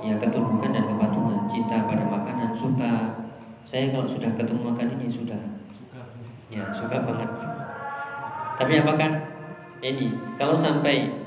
[0.00, 1.38] ya ketundukan dan kepatuhan.
[1.50, 3.22] Cinta pada makanan, suka.
[3.66, 5.42] Saya kalau sudah ketemu makan ini sudah,
[6.46, 7.30] ya suka banget.
[8.56, 9.10] Tapi apakah
[9.82, 11.25] ini kalau sampai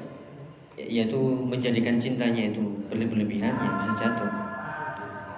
[0.88, 4.32] yaitu menjadikan cintanya itu berlebihan ya bisa jatuh.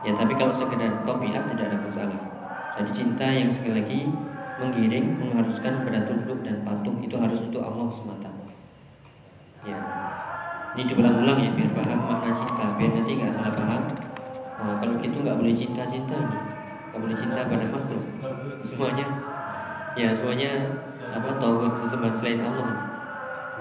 [0.06, 2.20] Ya tapi kalau sekedar topiat tidak ada masalah.
[2.78, 4.00] Jadi cinta yang sekali lagi
[4.62, 8.30] menggiring, mengharuskan pada tunduk dan patuh itu harus untuk Allah semata.
[9.62, 9.78] Ya,
[10.74, 13.82] ini diulang-ulang ya biar paham makna cinta, biar nanti nggak salah paham.
[14.62, 16.42] Oh, kalau gitu nggak boleh cinta-cinta nih,
[16.90, 18.04] nggak boleh cinta pada makhluk.
[18.66, 19.08] Semuanya,
[19.94, 20.52] ya semuanya
[21.14, 22.91] apa tauhid sesembahan selain Allah.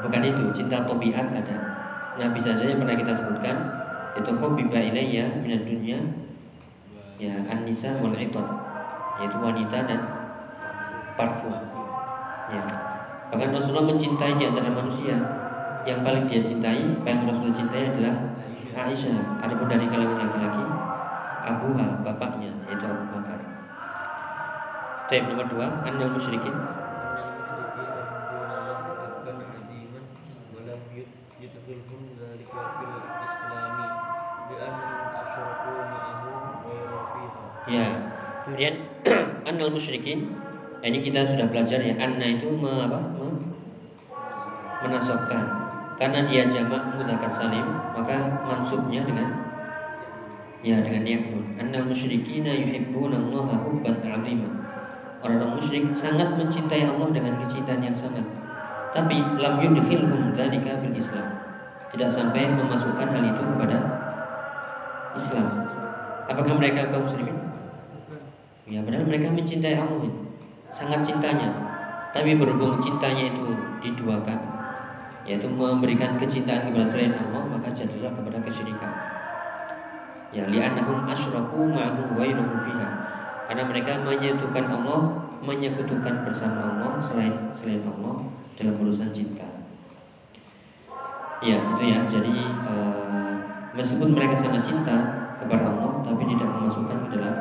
[0.00, 1.56] Bukan itu, cinta tobiat ada.
[2.20, 3.56] Nabi saja yang pernah kita sebutkan
[4.18, 6.02] itu hubbiba ilayya minad dunya
[7.20, 8.44] ya an-nisa wal iton
[9.22, 10.00] yaitu wanita dan
[11.14, 11.54] parfum.
[12.50, 12.62] Ya.
[13.30, 15.14] Bahkan Rasulullah mencintai di antara manusia
[15.86, 18.16] yang paling dia cintai, paling Rasulullah cintai adalah
[18.70, 19.44] Aisyah.
[19.44, 20.64] Adapun dari kalangan laki-laki,
[21.46, 23.38] Abuha, bapaknya yaitu Abu Bakar.
[25.06, 26.54] Taib nomor dua, anil musyrikin.
[37.70, 37.86] Ya,
[38.42, 38.82] kemudian
[39.48, 40.26] anal musyrikin
[40.82, 42.98] ini kita sudah belajar ya anna itu me, apa?
[43.14, 43.30] Me,
[44.82, 45.44] menasabkan.
[45.94, 47.62] Karena dia jamak mudzakkar salim
[47.94, 49.28] maka mansubnya dengan
[50.66, 54.50] ya dengan yaknun annal musyrikina yuhibbuna Allah hubban 'azima.
[55.22, 58.24] Orang-orang musyrik sangat mencintai Allah dengan kecintaan yang sangat.
[58.90, 61.28] Tapi lam yudkhilhum dzalika fil Islam.
[61.92, 63.78] Tidak sampai memasukkan hal itu kepada
[65.14, 65.46] Islam.
[66.26, 67.50] Apakah mereka kaum muslimin
[68.70, 70.06] Ya padahal mereka mencintai Allah
[70.70, 71.50] Sangat cintanya
[72.14, 74.38] Tapi berhubung cintanya itu diduakan,
[75.22, 78.90] yaitu memberikan kecintaan kepada selain Allah, maka jadilah kepada kesyirikan.
[80.34, 82.88] Ya, li'annahum asyraku ma'ahu ghairuhu fiha.
[83.46, 85.00] Karena mereka menyekutukan Allah,
[85.42, 88.26] menyekutukan bersama Allah selain selain Allah
[88.58, 89.46] dalam urusan cinta.
[91.38, 91.98] Ya, itu ya.
[92.10, 92.34] Jadi
[92.66, 93.34] uh,
[93.74, 94.96] meskipun mereka sangat cinta
[95.38, 97.36] kepada Allah, tapi tidak memasukkan ke dalam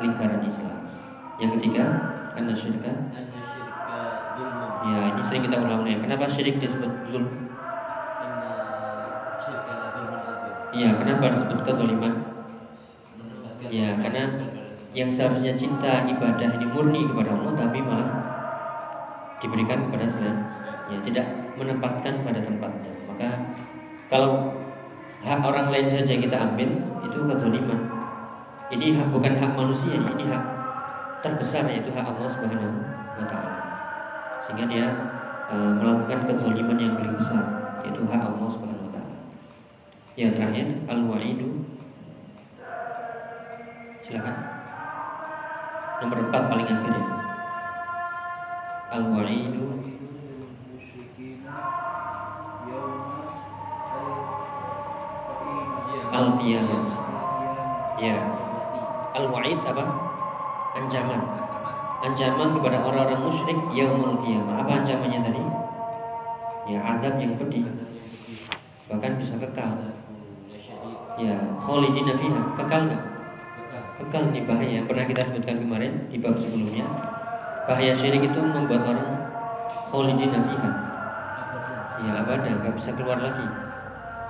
[0.00, 0.76] lingkaran Islam.
[1.36, 1.84] Yang ketiga,
[2.32, 2.92] karena syirka.
[2.92, 4.00] Anna syirka
[4.36, 4.70] zulmun.
[4.88, 5.96] Ya, ini sering kita ulang ya.
[6.00, 7.28] Kenapa syirik disebut zulm?
[8.24, 8.52] Anna
[9.40, 10.72] syirka zulmun.
[10.72, 12.14] Iya, kenapa disebut kezaliman?
[13.68, 14.24] Ya, karena.
[14.96, 18.16] Yang seharusnya cinta ibadah ini murni kepada Allah, tapi malah
[19.44, 20.48] diberikan kepada selain.
[20.88, 21.26] Ya, tidak
[21.60, 22.96] menempatkan pada tempatnya.
[23.04, 23.28] Maka
[24.08, 24.56] kalau
[25.20, 27.95] hak orang lain saja kita ambil, itu kezaliman.
[28.66, 30.44] Ini hak bukan hak manusia, ini hak
[31.22, 32.82] terbesar yaitu hak Allah Subhanahu
[33.14, 33.54] wa taala.
[34.42, 34.86] Sehingga dia
[35.54, 37.44] eh, melakukan kezaliman yang paling besar,
[37.86, 39.16] yaitu hak Allah Subhanahu wa taala.
[40.18, 41.62] Yang terakhir, al-wa'idu.
[44.02, 44.36] Silakan.
[46.02, 47.04] Nomor empat paling akhir ya.
[48.98, 49.66] Al-wa'idu
[56.16, 56.84] al-qiyamah.
[58.00, 58.35] Ya.
[59.16, 59.84] Al-wa'id apa?
[60.76, 61.20] Ancaman.
[62.04, 64.60] Ancaman kepada orang-orang musyrik yaumul qiyamah.
[64.60, 65.42] Apa ancamannya tadi?
[66.68, 67.64] Ya, azab yang pedih.
[68.92, 69.72] Bahkan bisa kekal.
[71.16, 72.42] Ya, khalidina fiha.
[72.60, 73.02] Kekal enggak?
[73.96, 74.84] Kekal ini bahaya.
[74.84, 76.84] Pernah kita sebutkan kemarin di bab sebelumnya.
[77.64, 79.10] Bahaya syirik itu membuat orang
[79.88, 80.70] khalidina fiha.
[82.04, 83.48] Ya, abada, nggak bisa keluar lagi.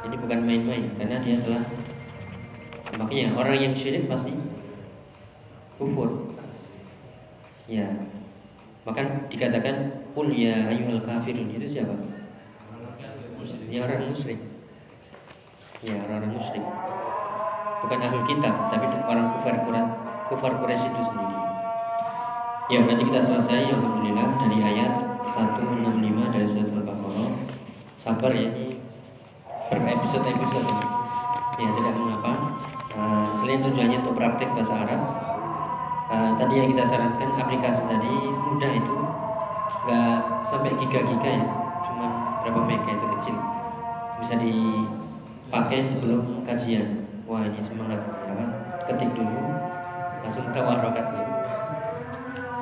[0.07, 1.66] Ini bukan main-main karena dia telah
[2.95, 4.30] makanya orang yang syirik pasti
[5.77, 6.33] kufur.
[7.70, 7.89] Ya.
[8.87, 11.95] Maka dikatakan qul ya ayyuhal kafirun itu siapa?
[13.66, 14.41] Ya orang musyrik.
[15.83, 16.64] Ya orang musyrik.
[17.77, 19.55] Bukan ahli kitab, tapi orang kufar
[20.27, 21.37] kufar Quraisy itu sendiri.
[22.66, 27.31] Ya, nanti kita selesai alhamdulillah dari ayat 165 dari surat Al-Baqarah.
[28.03, 28.83] Sabar ya ini
[29.70, 30.70] per episode episode.
[31.62, 32.33] Ya tidak mengapa.
[32.97, 35.01] Uh, selain tujuannya untuk praktek bahasa Arab,
[36.17, 38.97] uh, tadi yang kita sarankan aplikasi tadi mudah itu,
[39.85, 41.47] nggak sampai giga-giga ya,
[41.85, 43.37] cuma berapa mega itu kecil,
[44.25, 47.05] bisa dipakai sebelum kajian.
[47.29, 48.45] Wah ini semangat apa?
[48.89, 49.41] Ketik dulu,
[50.25, 51.33] langsung tawarokat dulu.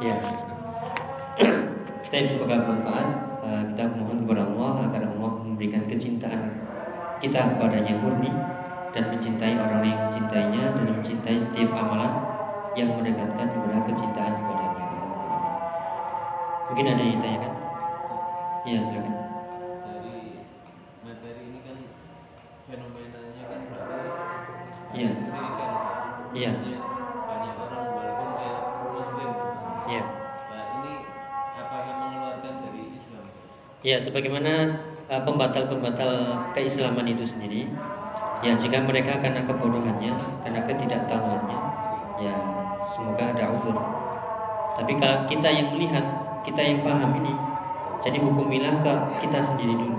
[0.02, 0.16] Ya.
[2.02, 3.08] Kita semoga bermanfaat.
[3.44, 6.48] Uh, kita mohon kepada Allah agar Allah memberikan kecintaan
[7.20, 8.32] kita kepadanya murni
[8.96, 12.33] dan mencintai orang yang mencintainya dan mencintai setiap amalan
[12.74, 14.86] yang mendekatkan kepada kecintaan kepadanya.
[16.70, 17.52] Mungkin ada yang ditanyakan?
[18.64, 19.14] Iya silakan.
[19.84, 20.16] Dari
[21.06, 21.76] materi ini kan
[22.66, 23.98] fenomenanya kan berarti
[24.94, 25.10] Iya.
[25.22, 25.70] kesirikan.
[26.34, 26.50] Iya.
[26.50, 26.78] Maksudnya
[27.26, 28.54] banyak orang walaupun dia
[28.90, 29.30] muslim.
[29.86, 30.02] Iya.
[30.50, 30.92] Nah ini
[31.54, 33.24] apakah mengeluarkan dari Islam?
[33.84, 34.52] Ya, sebagaimana
[35.12, 36.10] uh, pembatal-pembatal
[36.56, 37.68] keislaman itu sendiri,
[38.40, 40.33] ya jika mereka karena kebodohannya,
[44.84, 46.04] Tapi kalau kita yang melihat,
[46.44, 47.32] kita yang paham ini,
[48.04, 48.92] jadi hukumilah ke
[49.24, 49.96] kita sendiri dulu.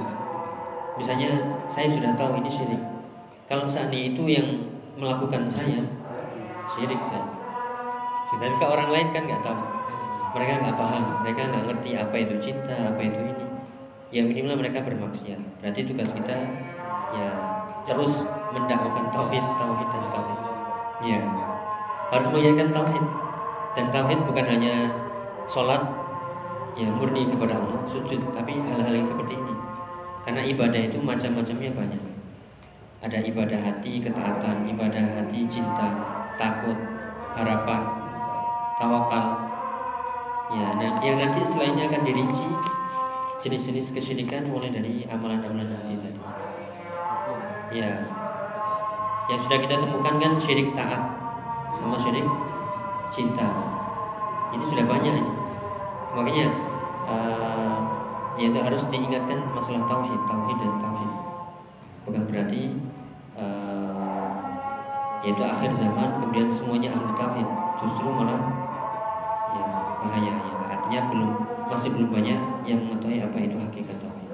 [1.01, 2.77] Misalnya saya sudah tahu ini syirik.
[3.49, 4.45] Kalau seandainya itu yang
[4.93, 5.81] melakukan saya,
[6.69, 7.25] syirik saya.
[8.29, 9.57] Tapi ke orang lain kan nggak tahu.
[10.38, 13.45] Mereka nggak paham, mereka nggak ngerti apa itu cinta, apa itu ini.
[14.13, 15.65] Ya minimal mereka bermaksiat.
[15.65, 16.38] Berarti tugas kita
[17.17, 17.29] ya
[17.89, 18.21] terus
[18.53, 20.39] mendakwakan tauhid, tauhid dan tauhid.
[21.09, 21.19] Ya
[22.13, 23.24] harus menyayankan tauhid.
[23.76, 24.88] Dan tauhid bukan hanya
[25.51, 25.84] sholat
[26.80, 29.55] yang murni kepada Allah, sujud, tapi hal-hal yang seperti ini.
[30.23, 32.03] Karena ibadah itu macam-macamnya banyak.
[33.03, 35.91] Ada ibadah hati, ketaatan, ibadah hati, cinta,
[36.39, 36.76] takut,
[37.36, 37.84] harapan,
[38.80, 39.28] tawakal.
[40.55, 42.47] Ya, nah, yang nanti selainnya akan dirinci
[43.43, 46.21] jenis-jenis kesyirikan mulai dari amalan-amalan hati tadi.
[47.76, 47.91] Ya,
[49.28, 51.01] yang sudah kita temukan kan syirik taat
[51.76, 52.26] sama syirik
[53.10, 53.47] cinta.
[54.56, 55.16] Ini sudah banyak.
[56.16, 56.45] Makanya
[57.06, 57.78] uh,
[58.39, 61.12] ya itu harus diingatkan masalah tauhid, tauhid dan tauhid.
[62.06, 62.62] Bukan berarti
[63.36, 64.36] uh,
[65.26, 67.47] yaitu akhir zaman kemudian semuanya ahli tauhid.
[67.84, 68.41] Justru malah
[69.51, 69.64] ya
[69.99, 70.56] bahaya ya.
[70.72, 71.32] Artinya belum
[71.68, 72.39] masih belum banyak
[72.70, 74.32] yang mengetahui apa itu hakikat tauhid.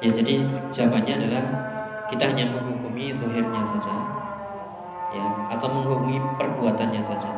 [0.00, 0.32] Ya jadi
[0.72, 1.44] jawabannya adalah
[2.08, 4.19] kita hanya menghukumi zahirnya saja
[5.10, 7.30] ya atau menghukumi perbuatannya saja.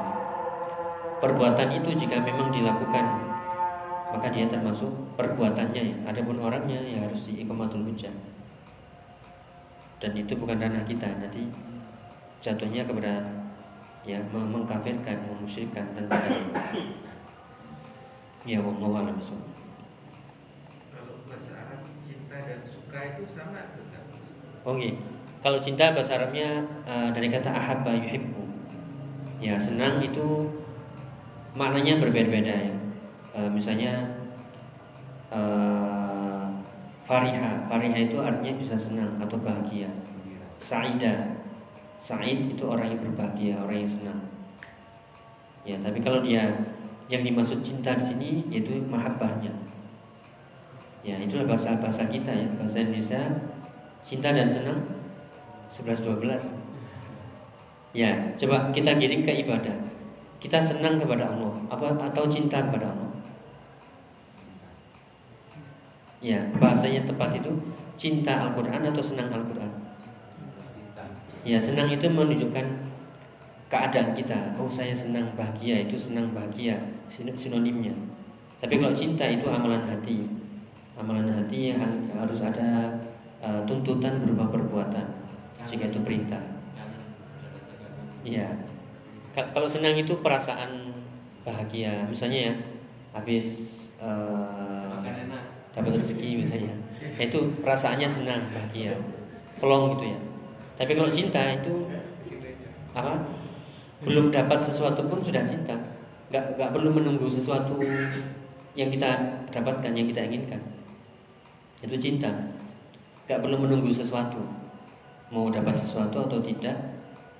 [1.23, 3.33] Perbuatan itu jika memang dilakukan
[4.13, 5.97] maka dia termasuk perbuatannya ya.
[6.05, 8.13] Adapun orangnya ya harus diikomatul hujah.
[10.03, 11.09] Dan itu bukan ranah kita.
[11.17, 11.49] Nanti
[12.43, 13.23] jatuhnya kepada
[14.03, 16.11] ya meng- mengkafirkan, memusyrikan dan.
[18.43, 19.17] Ya Allah alam.
[19.23, 24.05] Kalau bahasa Arab cinta dan suka itu sama atau enggak?
[24.67, 25.12] Oke.
[25.43, 28.47] Kalau cinta bahasa Arabnya eh, dari kata ahabba yuhibbu.
[29.43, 30.47] Ya, senang itu
[31.59, 32.77] maknanya berbeda-beda ya.
[33.35, 34.07] Eh, misalnya
[35.35, 36.47] eh,
[37.03, 37.67] fariha.
[37.67, 39.91] Fariha itu artinya bisa senang atau bahagia.
[40.63, 41.43] Saida.
[42.03, 44.21] Said itu orang yang berbahagia, orang yang senang.
[45.63, 46.51] Ya, tapi kalau dia
[47.07, 49.55] yang dimaksud cinta di sini yaitu mahabbahnya.
[51.03, 53.23] Ya, itulah bahasa bahasa kita ya, bahasa Indonesia
[54.03, 55.02] cinta dan senang
[55.73, 56.53] 11 12.
[57.97, 59.73] Ya, coba kita giring ke ibadah.
[60.37, 63.09] Kita senang kepada Allah apa atau cinta kepada Allah?
[66.21, 67.51] Ya, bahasanya tepat itu
[67.97, 69.73] cinta Al-Qur'an atau senang Al-Qur'an?
[71.43, 72.93] Ya, senang itu menunjukkan
[73.67, 74.55] keadaan kita.
[74.61, 77.97] Oh, saya senang bahagia, itu senang bahagia sin- sinonimnya.
[78.63, 80.29] Tapi kalau cinta itu amalan hati.
[80.95, 81.83] Amalan hati yang
[82.15, 82.95] harus ada
[83.43, 85.22] uh, tuntutan berupa perbuatan.
[85.63, 86.43] Jika itu perintah.
[88.23, 88.49] Iya.
[89.35, 90.93] Ka- Kalau senang itu perasaan
[91.43, 92.55] bahagia, misalnya ya,
[93.11, 93.47] habis
[93.99, 94.93] uh,
[95.75, 96.75] dapat rezeki misalnya,
[97.19, 98.95] Ya, itu perasaannya senang, bahagia,
[99.59, 100.19] pelong gitu ya.
[100.79, 101.91] Tapi kalau cinta itu
[102.95, 103.27] apa?
[104.07, 105.75] Belum dapat sesuatu pun sudah cinta.
[106.31, 107.77] Gak, gak perlu menunggu sesuatu
[108.73, 109.11] yang kita
[109.53, 110.63] dapatkan, yang kita inginkan.
[111.83, 112.31] Itu cinta.
[113.27, 114.39] Gak perlu menunggu sesuatu.
[115.33, 116.77] Mau dapat sesuatu atau tidak,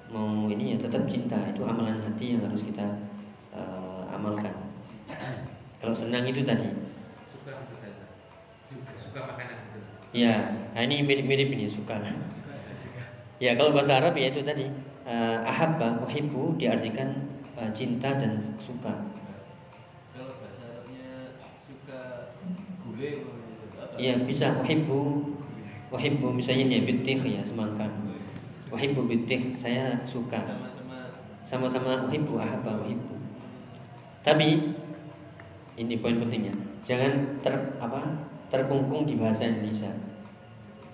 [0.09, 1.37] mau ini ya tetap cinta.
[1.53, 2.87] Itu amalan hati yang harus kita
[3.53, 4.73] eh, amalkan.
[5.81, 6.73] Kalau senang itu tadi,
[7.29, 8.17] Suka maksud saya.
[8.65, 9.79] Suka, suka makanan gitu.
[10.17, 12.01] Ya, nah ini mirip-mirip ini suka.
[13.43, 14.71] Ya kalau bahasa Arab ya itu tadi
[15.03, 17.27] eh, ahabba, uhibbu diartikan
[17.59, 19.11] eh, cinta dan suka.
[20.15, 22.31] kalau bahasa Arabnya suka
[22.87, 23.11] gule
[23.99, 25.03] Iya bisa uhibbu,
[25.93, 27.85] uhibbu misalnya nih bitih ya semangka.
[28.73, 30.41] Uhibbu bitih saya suka.
[30.41, 30.97] sama-sama
[31.45, 33.15] Sama-sama uhibbu, ahabba, uhibbu.
[34.25, 34.73] Tapi
[35.77, 38.01] ini poin pentingnya, jangan ter apa
[38.49, 39.93] terkungkung di bahasa Indonesia.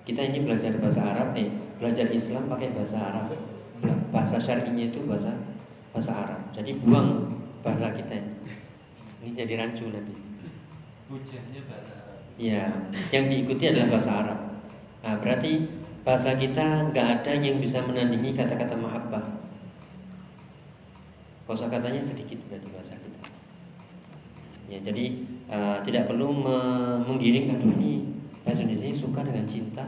[0.03, 1.47] Kita ini belajar bahasa Arab, eh
[1.79, 3.31] belajar Islam pakai bahasa Arab.
[4.11, 5.31] Bahasa syar'inya itu bahasa
[5.95, 6.41] bahasa Arab.
[6.51, 7.31] Jadi buang
[7.63, 8.33] bahasa kita ini.
[9.23, 10.15] Ini jadi rancu nanti.
[11.09, 12.71] hujahnya bahasa Arab Ya,
[13.11, 14.48] yang diikuti adalah bahasa Arab.
[14.99, 15.63] Nah, berarti
[16.03, 19.23] bahasa kita nggak ada yang bisa menandingi kata-kata mahabbah.
[21.47, 23.19] Kosa katanya sedikit berarti bahasa kita.
[24.69, 25.05] Ya, jadi
[25.49, 28.05] eh, tidak perlu me- menggiring aduh ini
[28.45, 29.81] bahasa Indonesia suka dengan cinta.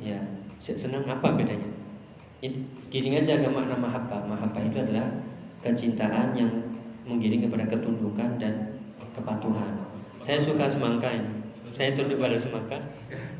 [0.00, 0.16] Ya,
[0.56, 1.68] se- senang apa bedanya?
[2.88, 4.24] Giring aja ke makna mahabbah.
[4.28, 5.08] Mahabbah itu adalah
[5.64, 6.52] kecintaan yang
[7.04, 8.80] menggiring kepada ketundukan dan
[9.12, 9.72] kepatuhan.
[10.20, 11.32] Saya suka semangka ini.
[11.76, 12.80] Saya tunduk pada semangka.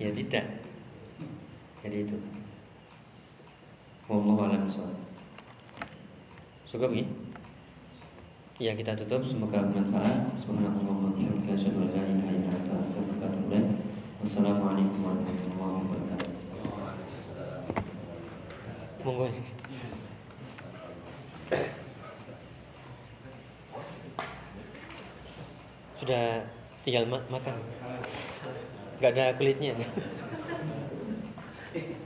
[0.00, 0.44] Ya tidak.
[1.84, 2.16] Jadi itu.
[4.08, 4.64] Wallahu a'lam.
[6.64, 7.04] Cukup ya?
[8.60, 10.34] Ya kita tutup semoga bermanfaat.
[10.40, 10.90] Subhanallah.
[14.20, 16.30] Wassalamualaikum warahmatullahi wabarakatuh.
[19.00, 19.26] Monggo.
[25.98, 26.44] Sudah
[26.84, 27.56] tinggal ma- makan.
[29.00, 29.72] Gak ada kulitnya.